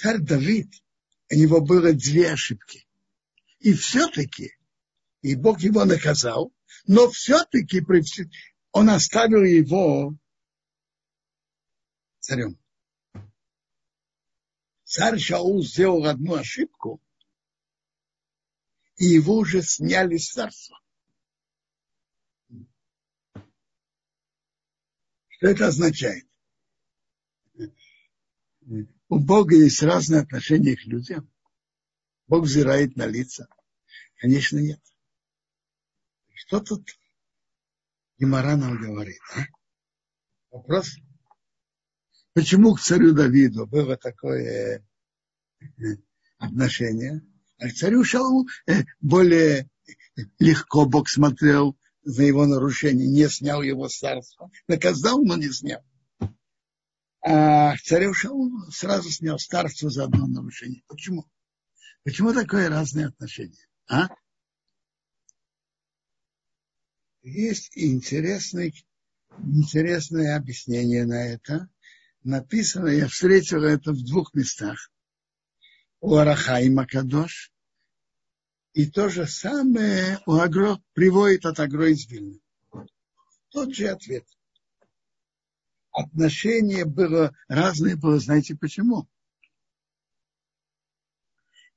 Царь 0.00 0.20
Давид, 0.20 0.72
у 1.30 1.34
него 1.34 1.60
было 1.60 1.92
две 1.92 2.32
ошибки. 2.32 2.88
И 3.58 3.74
все-таки 3.74 4.56
и 5.20 5.34
Бог 5.34 5.60
его 5.60 5.84
наказал, 5.84 6.54
но 6.86 7.10
все-таки 7.10 7.84
он 8.72 8.88
оставил 8.88 9.44
его 9.44 10.16
царем. 12.20 12.58
Царь 14.84 15.18
Шаул 15.18 15.62
сделал 15.62 16.06
одну 16.06 16.36
ошибку, 16.36 17.02
и 18.96 19.04
его 19.04 19.34
уже 19.34 19.60
сняли 19.60 20.16
с 20.16 20.30
царства. 20.30 20.80
Что 25.28 25.46
это 25.48 25.66
означает? 25.66 26.26
У 29.10 29.18
Бога 29.18 29.56
есть 29.56 29.82
разные 29.82 30.20
отношения 30.20 30.76
к 30.76 30.84
людям. 30.84 31.28
Бог 32.28 32.44
взирает 32.44 32.94
на 32.94 33.06
лица. 33.06 33.48
Конечно, 34.18 34.58
нет. 34.58 34.80
Что 36.32 36.60
тут 36.60 36.88
Гимара 38.18 38.54
нам 38.54 38.80
говорит? 38.80 39.18
А? 39.34 39.40
Вопрос. 40.52 40.94
Почему 42.34 42.74
к 42.74 42.80
царю 42.80 43.12
Давиду 43.12 43.66
было 43.66 43.96
такое 43.96 44.86
э, 45.60 45.64
отношение, 46.38 47.20
а 47.58 47.68
к 47.68 47.72
царю 47.72 48.04
Шаулу 48.04 48.46
э, 48.68 48.84
более 49.00 49.68
легко 50.38 50.86
Бог 50.86 51.08
смотрел 51.08 51.76
за 52.04 52.22
его 52.22 52.46
нарушение, 52.46 53.08
не 53.08 53.28
снял 53.28 53.60
его 53.60 53.88
с 53.88 53.98
царства. 53.98 54.52
Наказал, 54.68 55.24
но 55.24 55.36
не 55.36 55.50
снял. 55.50 55.82
А 57.22 57.76
царю 57.76 58.14
Шаулу 58.14 58.70
сразу 58.70 59.10
снял 59.10 59.38
старцу 59.38 59.90
за 59.90 60.04
одно 60.04 60.26
нарушение. 60.26 60.82
Почему? 60.86 61.28
Почему 62.02 62.32
такое 62.32 62.70
разное 62.70 63.08
отношение? 63.08 63.66
А? 63.88 64.08
Есть 67.22 67.76
интересный, 67.76 68.74
интересное 69.38 70.36
объяснение 70.36 71.04
на 71.04 71.26
это. 71.26 71.68
Написано, 72.22 72.88
я 72.88 73.06
встретил 73.06 73.64
это 73.64 73.92
в 73.92 74.02
двух 74.02 74.32
местах. 74.32 74.90
У 76.00 76.14
Арахаима 76.14 76.86
Кадош. 76.86 77.52
И 78.72 78.90
то 78.90 79.10
же 79.10 79.26
самое 79.26 80.20
у 80.26 80.34
Агро 80.34 80.82
приводит 80.94 81.44
от 81.44 81.60
Агро 81.60 81.90
из 81.90 82.06
Вильны. 82.06 82.40
Тот 83.50 83.74
же 83.74 83.88
ответ. 83.88 84.24
Отношение 85.92 86.84
было 86.84 87.36
разное, 87.48 87.96
было, 87.96 88.18
знаете 88.20 88.54
почему? 88.54 89.08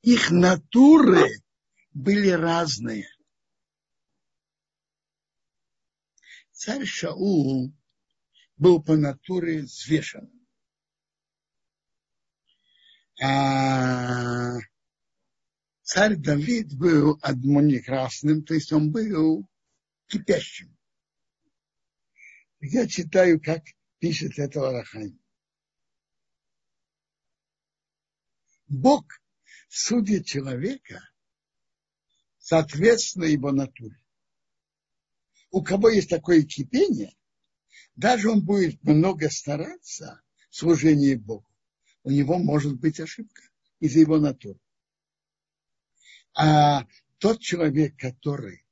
Их 0.01 0.29
натуры 0.29 1.29
были 1.91 2.29
разные. 2.29 3.07
Царь 6.51 6.85
Шаул 6.85 7.73
был 8.57 8.83
по 8.83 8.95
натуре 8.95 9.63
взвешен. 9.63 10.29
А 13.21 14.57
царь 15.81 16.15
Давид 16.15 16.77
был 16.77 17.19
адмоникрасным, 17.21 18.43
то 18.43 18.53
есть 18.53 18.71
он 18.71 18.91
был 18.91 19.47
кипящим. 20.07 20.77
Я 22.59 22.87
читаю, 22.87 23.41
как 23.41 23.63
пишет 24.03 24.37
это 24.37 24.67
Арахайм. 24.67 25.17
Бог 28.67 29.05
судит 29.69 30.25
человека 30.25 30.99
соответственно 32.37 33.23
его 33.23 33.53
натуре 33.53 33.97
у 35.51 35.63
кого 35.63 35.87
есть 35.87 36.09
такое 36.09 36.41
кипение, 36.41 37.15
даже 37.95 38.29
он 38.29 38.43
будет 38.43 38.83
много 38.83 39.29
стараться 39.29 40.21
в 40.49 40.55
служении 40.57 41.15
Богу, 41.15 41.47
у 42.03 42.09
него 42.09 42.37
может 42.39 42.77
быть 42.77 42.99
ошибка 42.99 43.43
из-за 43.79 43.99
его 43.99 44.17
натуры. 44.17 44.59
А 46.33 46.85
тот 47.19 47.39
человек, 47.39 47.97
который, 47.97 48.65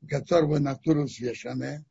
у 0.00 0.06
которого 0.06 0.58
натура 0.58 1.02
взвешенная, 1.02 1.84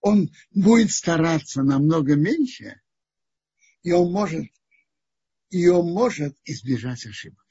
он 0.00 0.30
будет 0.50 0.90
стараться 0.90 1.62
намного 1.62 2.16
меньше, 2.16 2.80
и 3.82 3.92
он 3.92 4.12
может, 4.12 4.46
и 5.50 5.68
он 5.68 5.92
может 5.92 6.36
избежать 6.44 7.04
ошибок. 7.06 7.46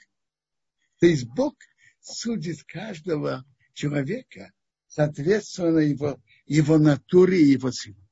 То 1.00 1.08
есть 1.08 1.26
Бог 1.26 1.56
судит 2.02 2.64
каждого 2.64 3.46
человека 3.74 4.52
соответственно 4.88 5.80
его, 5.80 6.22
его 6.46 6.78
натуре 6.78 7.42
и 7.42 7.52
его 7.52 7.72
силе. 7.72 8.08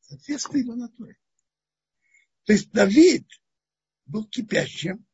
Соответственно 0.00 0.58
его 0.58 0.74
натуре. 0.74 1.16
То 2.44 2.52
есть 2.52 2.70
Давид 2.72 3.26
был 4.06 4.26
кипящим, 4.26 5.06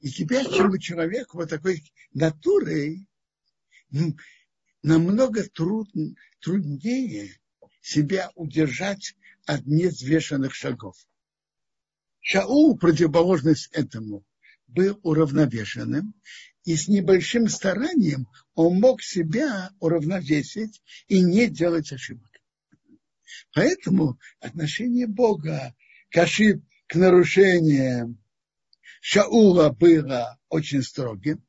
и 0.00 0.10
кипящему 0.10 0.78
человеку 0.78 1.38
вот 1.38 1.48
такой 1.48 1.82
натурой 2.12 3.08
ну, 3.88 4.14
намного 4.82 5.48
труд, 5.48 5.88
труднее 6.40 7.34
себя 7.86 8.32
удержать 8.34 9.14
от 9.46 9.64
невзвешенных 9.64 10.54
шагов. 10.54 10.96
Шаул, 12.20 12.76
противоположность 12.76 13.68
этому, 13.72 14.24
был 14.66 14.98
уравновешенным, 15.04 16.12
и 16.64 16.74
с 16.74 16.88
небольшим 16.88 17.48
старанием 17.48 18.26
он 18.54 18.80
мог 18.80 19.02
себя 19.02 19.70
уравновесить 19.78 20.82
и 21.06 21.22
не 21.22 21.46
делать 21.46 21.92
ошибок. 21.92 22.28
Поэтому 23.54 24.18
отношение 24.40 25.06
Бога 25.06 25.72
к 26.10 26.18
ошиб, 26.18 26.64
к 26.88 26.96
нарушениям 26.96 28.18
Шаула 29.00 29.70
было 29.70 30.36
очень 30.48 30.82
строгим, 30.82 31.40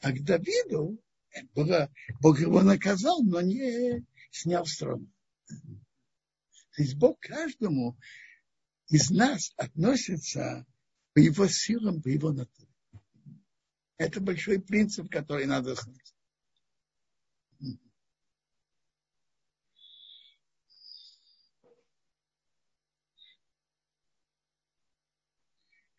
а 0.00 0.10
к 0.10 0.24
Давиду 0.24 1.00
было, 1.54 1.88
Бог 2.20 2.40
его 2.40 2.62
наказал, 2.62 3.22
но 3.22 3.40
не, 3.40 4.04
снял 4.32 4.66
страну. 4.66 5.06
То 5.48 6.82
есть 6.82 6.94
Бог 6.96 7.18
каждому 7.20 7.98
из 8.88 9.10
нас 9.10 9.52
относится 9.56 10.66
по 11.12 11.18
его 11.18 11.48
силам, 11.48 12.00
по 12.02 12.08
его 12.08 12.32
натуре. 12.32 12.68
Это 13.96 14.20
большой 14.20 14.60
принцип, 14.60 15.10
который 15.10 15.46
надо 15.46 15.74
знать. 15.74 16.14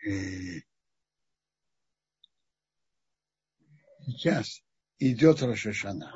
Э, 0.02 0.62
сейчас 4.06 4.64
идет 4.98 5.42
Рошашана. 5.42 6.14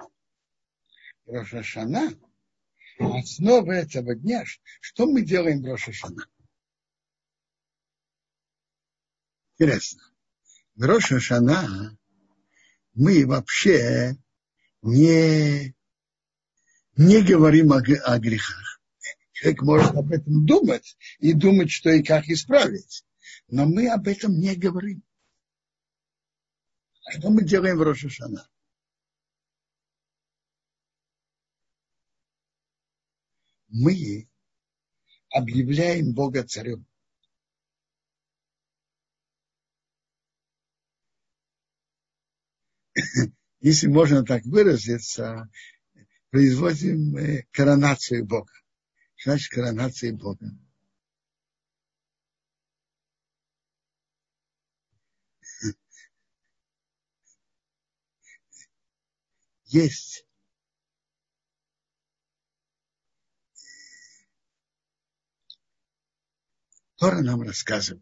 Рошашана, 1.25 2.11
основа 2.99 3.71
этого 3.71 4.15
дня, 4.15 4.43
что 4.81 5.05
мы 5.05 5.21
делаем 5.21 5.61
в 5.61 5.65
Рошашана? 5.65 6.27
Интересно. 9.57 10.01
В 10.75 10.83
Рошашана 10.83 11.97
мы 12.93 13.25
вообще 13.25 14.15
не, 14.81 15.75
не 16.95 17.21
говорим 17.21 17.73
о, 17.73 17.77
о 17.77 18.19
грехах. 18.19 18.81
Человек 19.31 19.61
может 19.61 19.95
об 19.95 20.11
этом 20.11 20.45
думать 20.45 20.97
и 21.19 21.33
думать, 21.33 21.71
что 21.71 21.89
и 21.89 22.03
как 22.03 22.27
исправить. 22.29 23.05
Но 23.47 23.65
мы 23.65 23.89
об 23.89 24.07
этом 24.07 24.39
не 24.39 24.55
говорим. 24.55 25.03
Что 27.11 27.29
мы 27.29 27.43
делаем 27.43 27.77
в 27.77 27.83
Рошашана? 27.83 28.47
Мы 33.75 34.29
объявляем 35.31 36.13
Бога 36.13 36.43
царем. 36.43 36.85
Если 43.61 43.87
можно 43.87 44.23
так 44.23 44.45
выразиться, 44.45 45.49
производим 46.29 47.45
коронацию 47.49 48.23
Бога. 48.27 48.53
Значит, 49.23 49.51
коронация 49.51 50.13
Бога. 50.13 50.51
есть 59.65 60.27
Тора 67.03 67.21
нам 67.21 67.41
рассказывает, 67.41 68.01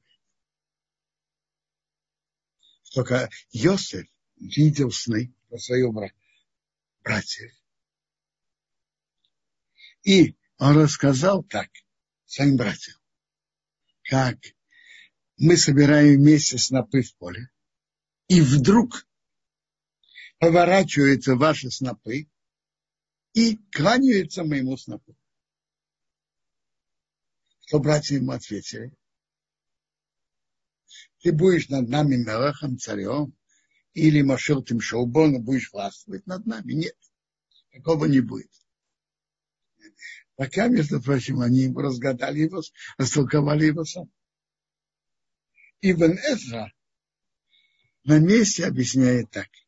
что 2.84 3.04
Йосеф 3.50 4.08
видел 4.36 4.92
сны 4.92 5.34
про 5.50 5.58
своих 5.58 5.88
братьев. 7.02 7.52
И 10.04 10.38
он 10.60 10.78
рассказал 10.78 11.42
так 11.42 11.72
своим 12.26 12.58
братьям, 12.58 12.96
как 14.04 14.38
мы 15.36 15.58
собираем 15.58 16.18
вместе 16.20 16.60
снопы 16.60 17.02
в 17.02 17.16
поле, 17.16 17.50
и 18.28 18.40
вдруг 18.40 19.08
поворачиваются 20.38 21.36
ваши 21.36 21.72
снопы 21.72 22.30
и 23.34 23.58
кланяются 23.72 24.44
моему 24.44 24.78
снопу. 24.78 25.18
Что 27.72 27.80
братья 27.80 28.16
ему 28.16 28.34
ответили? 28.34 28.94
Ты 31.22 31.32
будешь 31.32 31.70
над 31.70 31.88
нами 31.88 32.18
Мелахом, 32.18 32.78
царем, 32.78 33.34
или 33.94 34.22
Машил 34.22 34.62
тем 34.62 34.82
Шоубон, 34.82 35.42
будешь 35.42 35.72
властвовать 35.72 36.28
над 36.28 36.46
нами. 36.46 36.74
Нет, 36.74 36.98
такого 37.72 38.08
не 38.08 38.20
будет. 38.20 38.52
Пока, 40.36 40.68
между 40.68 41.02
прочим, 41.02 41.40
они 41.40 41.74
разгадали 41.74 42.40
его, 42.40 42.62
растолковали 42.98 43.68
его 43.68 43.86
сам. 43.86 44.12
Ибн 45.80 46.18
Эзра 46.30 46.74
на 48.04 48.20
месте 48.20 48.66
объясняет 48.66 49.32
так– 49.32 49.48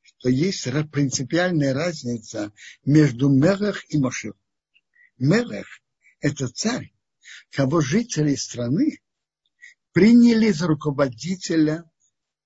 что 0.00 0.30
есть 0.30 0.66
принципиальная 0.90 1.74
разница 1.74 2.54
между 2.86 3.28
Мелах 3.28 3.84
и 3.90 3.98
Машир. 3.98 4.34
Мелах– 5.18 5.66
это 6.20 6.48
царь, 6.48 6.92
кого 7.50 7.80
жители 7.80 8.34
страны 8.34 8.98
приняли 9.92 10.50
за 10.50 10.66
руководителя, 10.66 11.88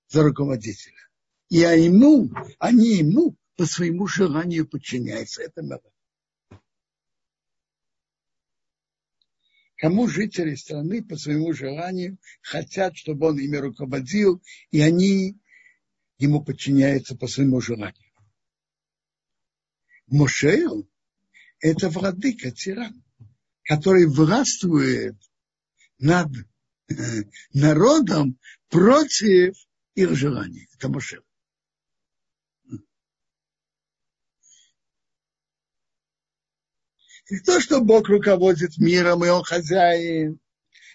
за 0.07 0.23
руководителя. 0.23 0.95
И 1.49 1.63
а 1.63 1.73
ему, 1.73 2.31
они 2.59 2.97
ему 2.97 3.35
по 3.55 3.65
своему 3.65 4.07
желанию 4.07 4.67
подчиняются. 4.67 5.41
Это 5.41 5.61
Мелах. 5.61 5.93
Кому 9.77 10.07
жители 10.07 10.55
страны 10.55 11.03
по 11.03 11.15
своему 11.15 11.53
желанию 11.53 12.17
хотят, 12.41 12.97
чтобы 12.97 13.27
он 13.27 13.39
ими 13.39 13.55
руководил, 13.55 14.43
и 14.71 14.81
они 14.81 15.39
ему 16.17 16.43
подчиняется 16.43 17.15
по 17.15 17.27
своему 17.27 17.61
желанию. 17.61 18.11
Мошейл– 20.07 20.88
это 21.59 21.89
владыка, 21.89 22.51
тиран, 22.51 23.03
который 23.63 24.07
властвует 24.07 25.15
над 25.97 26.29
э, 26.89 27.23
народом 27.53 28.39
против 28.69 29.55
их 29.95 30.15
желаний. 30.15 30.67
Это 30.73 30.89
Мошейл. 30.89 31.23
И 37.27 37.39
то, 37.41 37.59
что 37.59 37.81
Бог 37.81 38.07
руководит 38.09 38.77
миром, 38.77 39.23
и 39.23 39.29
Он 39.29 39.43
хозяин, 39.43 40.39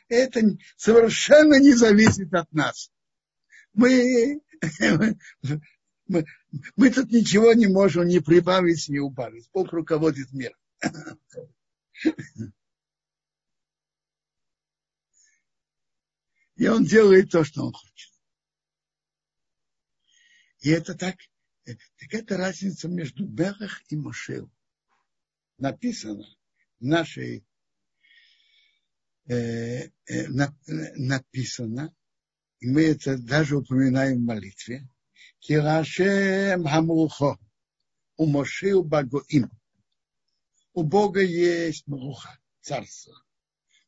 это 0.09 0.41
совершенно 0.77 1.61
не 1.61 1.73
зависит 1.75 2.33
от 2.35 2.51
нас. 2.53 2.91
Мы 3.73 4.41
мы, 6.07 6.25
мы 6.77 6.91
тут 6.91 7.11
ничего 7.11 7.53
не 7.53 7.67
можем 7.67 8.07
ни 8.07 8.19
прибавить, 8.19 8.89
ни 8.89 8.99
убавить. 8.99 9.49
Бог 9.53 9.73
руководит 9.73 10.33
миром. 10.33 10.59
И 16.57 16.69
он 16.69 16.85
делает 16.85 17.31
то, 17.31 17.45
что 17.45 17.65
он 17.65 17.73
хочет. 17.73 18.13
И 20.61 20.71
это 20.71 20.95
так, 20.95 21.17
так 21.65 22.15
это 22.15 22.37
разница 22.37 22.89
между 22.89 23.27
Белах 23.27 23.83
и 23.89 23.97
Мошел. 23.97 24.51
Написано 25.59 26.27
в 26.79 26.85
нашей, 26.85 27.45
э, 29.27 29.91
э, 30.07 30.29
на, 30.29 30.57
написано 30.67 31.95
и 32.65 32.67
мы 32.67 32.85
это 32.85 33.19
даже 33.19 33.59
упоминаем 33.59 34.23
в 34.23 34.25
молитве, 34.25 34.89
Кирашем 35.45 36.65
Хамрухо, 36.67 37.39
у 38.17 38.25
Мошил 38.27 38.83
Багоим. 38.83 39.51
У 40.73 40.83
Бога 40.83 41.21
есть 41.21 41.87
Мруха, 41.87 42.41
царство. 42.63 43.13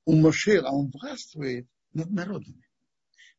У 0.04 0.14
Мошила 0.16 0.68
он 0.68 0.90
властвует 0.90 1.66
над 1.94 2.10
народами. 2.10 2.68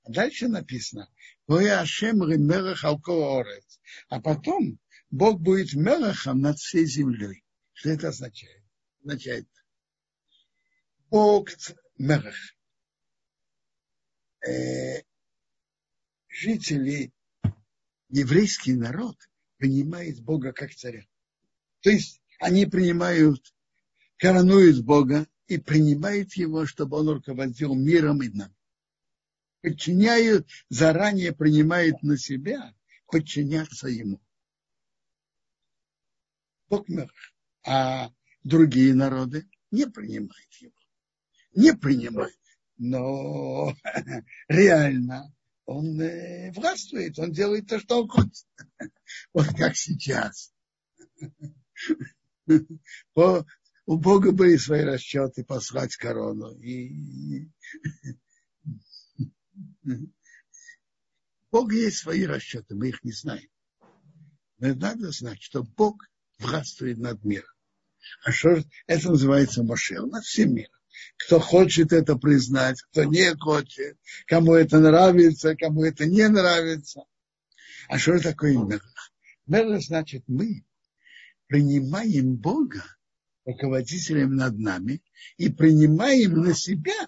А 0.02 0.12
дальше 0.12 0.48
написано, 0.48 1.08
Ашем 1.48 2.24
Ремерах 2.24 2.84
Алкоорец. 2.84 3.80
А 4.10 4.20
потом 4.20 4.80
Бог 5.12 5.40
будет 5.40 5.76
Мерахом 5.76 6.42
над 6.42 6.58
всей 6.58 6.88
землей. 6.88 7.44
Что 7.74 7.90
это 7.92 8.08
означает? 8.08 8.64
Означает, 9.02 9.48
Бог 11.12 11.50
Мерах. 12.00 12.36
Э, 14.44 15.04
жители, 16.28 17.14
еврейский 18.10 18.74
народ 18.74 19.18
принимает 19.58 20.22
Бога 20.22 20.54
как 20.54 20.74
царя. 20.74 21.06
То 21.82 21.90
есть 21.90 22.22
они 22.40 22.66
принимают, 22.66 23.54
коронуют 24.18 24.84
Бога 24.84 25.28
и 25.48 25.58
принимают 25.58 26.34
его, 26.34 26.66
чтобы 26.66 26.98
он 26.98 27.10
руководил 27.10 27.76
миром 27.76 28.22
и 28.22 28.30
нам. 28.30 28.54
Подчиняют, 29.62 30.48
заранее 30.70 31.34
принимают 31.34 32.02
на 32.04 32.18
себя 32.18 32.74
подчиняться 33.08 33.88
ему. 33.88 34.22
Бог 36.70 36.88
мертв. 36.90 37.34
А 37.66 38.12
другие 38.44 38.94
народы 38.94 39.50
не 39.72 39.88
принимают 39.88 40.54
его. 40.60 40.74
Не 41.54 41.74
принимают. 41.74 42.38
Но 42.78 43.74
реально 44.48 45.34
он 45.68 46.00
властвует, 46.54 47.20
он 47.20 47.32
делает 47.32 47.68
то, 47.68 47.80
что 47.80 48.02
он 48.02 48.10
хочет. 48.10 48.48
Вот 49.34 49.46
как 49.56 49.76
сейчас. 49.76 50.52
У 53.88 53.98
Бога 53.98 54.32
были 54.34 54.58
свои 54.58 54.82
расчеты 54.82 55.46
послать 55.46 55.96
корону. 55.96 56.52
И... 56.60 57.50
Бог 61.52 61.72
есть 61.72 62.00
свои 62.00 62.26
расчеты, 62.26 62.76
мы 62.76 62.90
их 62.90 63.02
не 63.06 63.14
знаем. 63.14 63.50
Но 64.58 64.74
надо 64.76 65.12
знать, 65.12 65.42
что 65.42 65.64
Бог 65.64 66.06
властвует 66.38 66.98
над 66.98 67.24
миром. 67.24 67.48
А 68.26 68.32
что 68.34 68.62
это 68.88 69.10
называется 69.10 69.64
Мошел, 69.64 70.06
над 70.08 70.26
всем 70.26 70.54
миром. 70.54 70.77
Кто 71.18 71.40
хочет 71.40 71.94
это 71.94 72.16
признать, 72.16 72.82
кто 72.84 73.04
не 73.04 73.36
хочет, 73.36 73.98
кому 74.28 74.54
это 74.54 74.80
нравится, 74.80 75.56
кому 75.56 75.84
это 75.84 76.06
не 76.06 76.28
нравится. 76.28 77.04
А 77.90 77.98
что 77.98 78.20
такое 78.20 78.54
Мелах? 78.54 79.12
Мелах 79.46 79.82
значит 79.82 80.24
мы 80.28 80.64
принимаем 81.48 82.36
Бога 82.36 82.84
руководителем 83.46 84.36
над 84.36 84.60
нами 84.60 85.02
и 85.38 85.50
принимаем 85.50 86.34
на 86.34 86.54
себя 86.54 87.08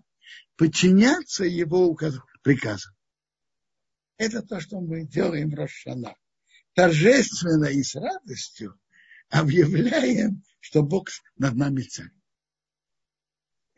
подчиняться 0.56 1.44
его 1.44 1.96
приказам. 2.42 2.94
Это 4.18 4.42
то, 4.42 4.60
что 4.60 4.80
мы 4.82 5.06
делаем 5.06 5.50
в 5.50 5.56
Рошана. 5.56 6.16
Торжественно 6.74 7.66
и 7.66 7.84
с 7.84 7.96
радостью 7.96 8.80
объявляем, 9.30 10.44
что 10.60 10.82
Бог 10.84 11.10
над 11.38 11.56
нами 11.56 11.82
царь. 11.82 12.12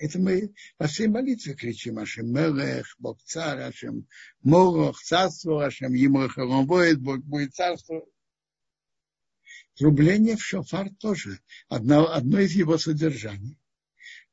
Это 0.02 0.18
мы 0.18 0.54
по 0.78 0.88
всей 0.88 1.08
молитве 1.08 1.54
кричим 1.54 2.00
Ашем 2.00 2.34
Мелех, 2.34 2.96
Бог 2.98 3.22
царь, 3.22 3.60
Ашем 3.60 4.08
Морох, 4.42 5.00
царство, 5.00 5.64
Ашем 5.64 5.94
Емрах 5.94 6.38
будет, 6.66 7.00
Бог 7.00 7.20
будет 7.20 7.54
царство. 7.54 8.04
Трубление 9.76 10.38
в 10.38 10.44
шофар 10.44 10.90
тоже 10.96 11.40
одно, 11.70 12.12
одно 12.12 12.40
из 12.40 12.54
его 12.54 12.80
содержаний. 12.80 13.60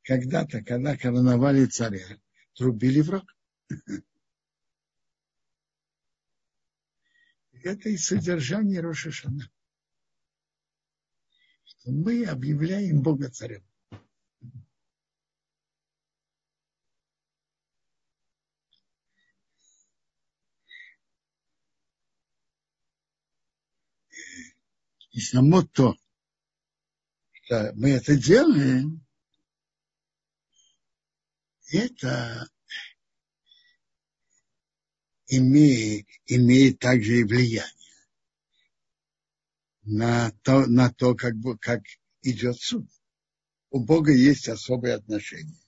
Когда-то, 0.05 0.65
когда 0.65 0.97
короновали 0.97 1.67
царя, 1.67 2.19
трубили 2.55 3.03
в 3.03 3.11
рог. 3.11 3.37
Это 7.63 7.91
и 7.91 7.99
содержание 7.99 8.81
Рошашана. 8.81 9.51
Мы 11.85 12.25
объявляем 12.25 13.03
Бога 13.03 13.29
царем. 13.31 13.68
И 25.19 25.21
само 25.21 25.65
то, 25.65 25.97
что 27.33 27.73
мы 27.75 27.91
это 27.91 28.15
делаем, 28.15 29.05
это 31.73 32.49
имеет, 35.27 36.07
имеет 36.27 36.79
также 36.79 37.19
и 37.19 37.25
влияние 37.25 38.07
на 39.83 40.31
то, 40.45 40.67
на 40.67 40.93
то 40.93 41.17
как, 41.17 41.35
как 41.61 41.83
идет 42.23 42.57
суд. 42.61 42.89
У 43.71 43.81
Бога 43.81 44.13
есть 44.13 44.49
особые 44.49 44.95
отношения. 44.95 45.59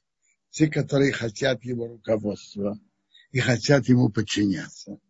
Те, 0.50 0.68
которые 0.68 1.10
хотят 1.10 1.64
его 1.64 1.88
руководства 1.88 2.78
и 3.32 3.40
хотят 3.40 3.88
ему 3.88 4.10
подчиняться. 4.10 5.00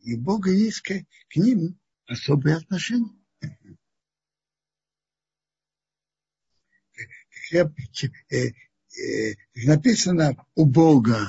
И 0.00 0.16
Бога 0.16 0.50
есть 0.50 0.80
к, 0.80 1.04
к 1.28 1.36
ним 1.36 1.78
особые 2.06 2.56
отношения. 2.56 3.23
Э, 7.52 7.66
э, 8.30 9.34
написано 9.66 10.36
у 10.54 10.64
Бога 10.64 11.28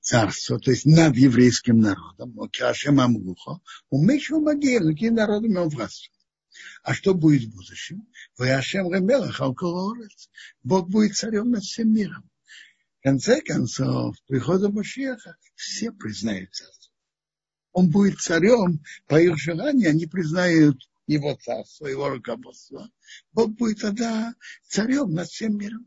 царство, 0.00 0.58
то 0.58 0.70
есть 0.70 0.84
над 0.84 1.16
еврейским 1.16 1.78
народом, 1.78 2.38
Кашем 2.52 3.00
Амгухо, 3.00 3.60
у 3.90 4.04
Мешу 4.04 4.40
Магия, 4.40 4.80
какие 4.80 5.08
народами 5.08 5.56
он 5.56 5.70
властвует. 5.70 6.12
А 6.82 6.94
что 6.94 7.14
будет 7.14 7.44
в 7.44 7.56
будущем? 7.56 8.06
Вы 8.36 8.52
Ашем 8.52 8.92
Ремелах, 8.92 9.40
Бог 10.62 10.88
будет 10.88 11.16
царем 11.16 11.50
над 11.50 11.64
всем 11.64 11.92
миром. 11.92 12.30
В 13.00 13.02
конце 13.02 13.40
концов, 13.40 14.16
прихода 14.26 14.70
Машеха 14.70 15.36
все 15.54 15.90
признают 15.90 16.54
царство. 16.54 16.83
Он 17.74 17.90
будет 17.90 18.20
царем, 18.20 18.82
по 19.08 19.20
их 19.20 19.36
желанию 19.36 19.90
они 19.90 20.06
признают 20.06 20.78
его 21.08 21.34
царство, 21.34 21.86
его 21.86 22.08
руководство. 22.08 22.88
Бог 23.32 23.50
будет 23.50 23.80
тогда 23.80 24.32
царем 24.66 25.12
над 25.12 25.28
всем 25.28 25.58
миром. 25.58 25.86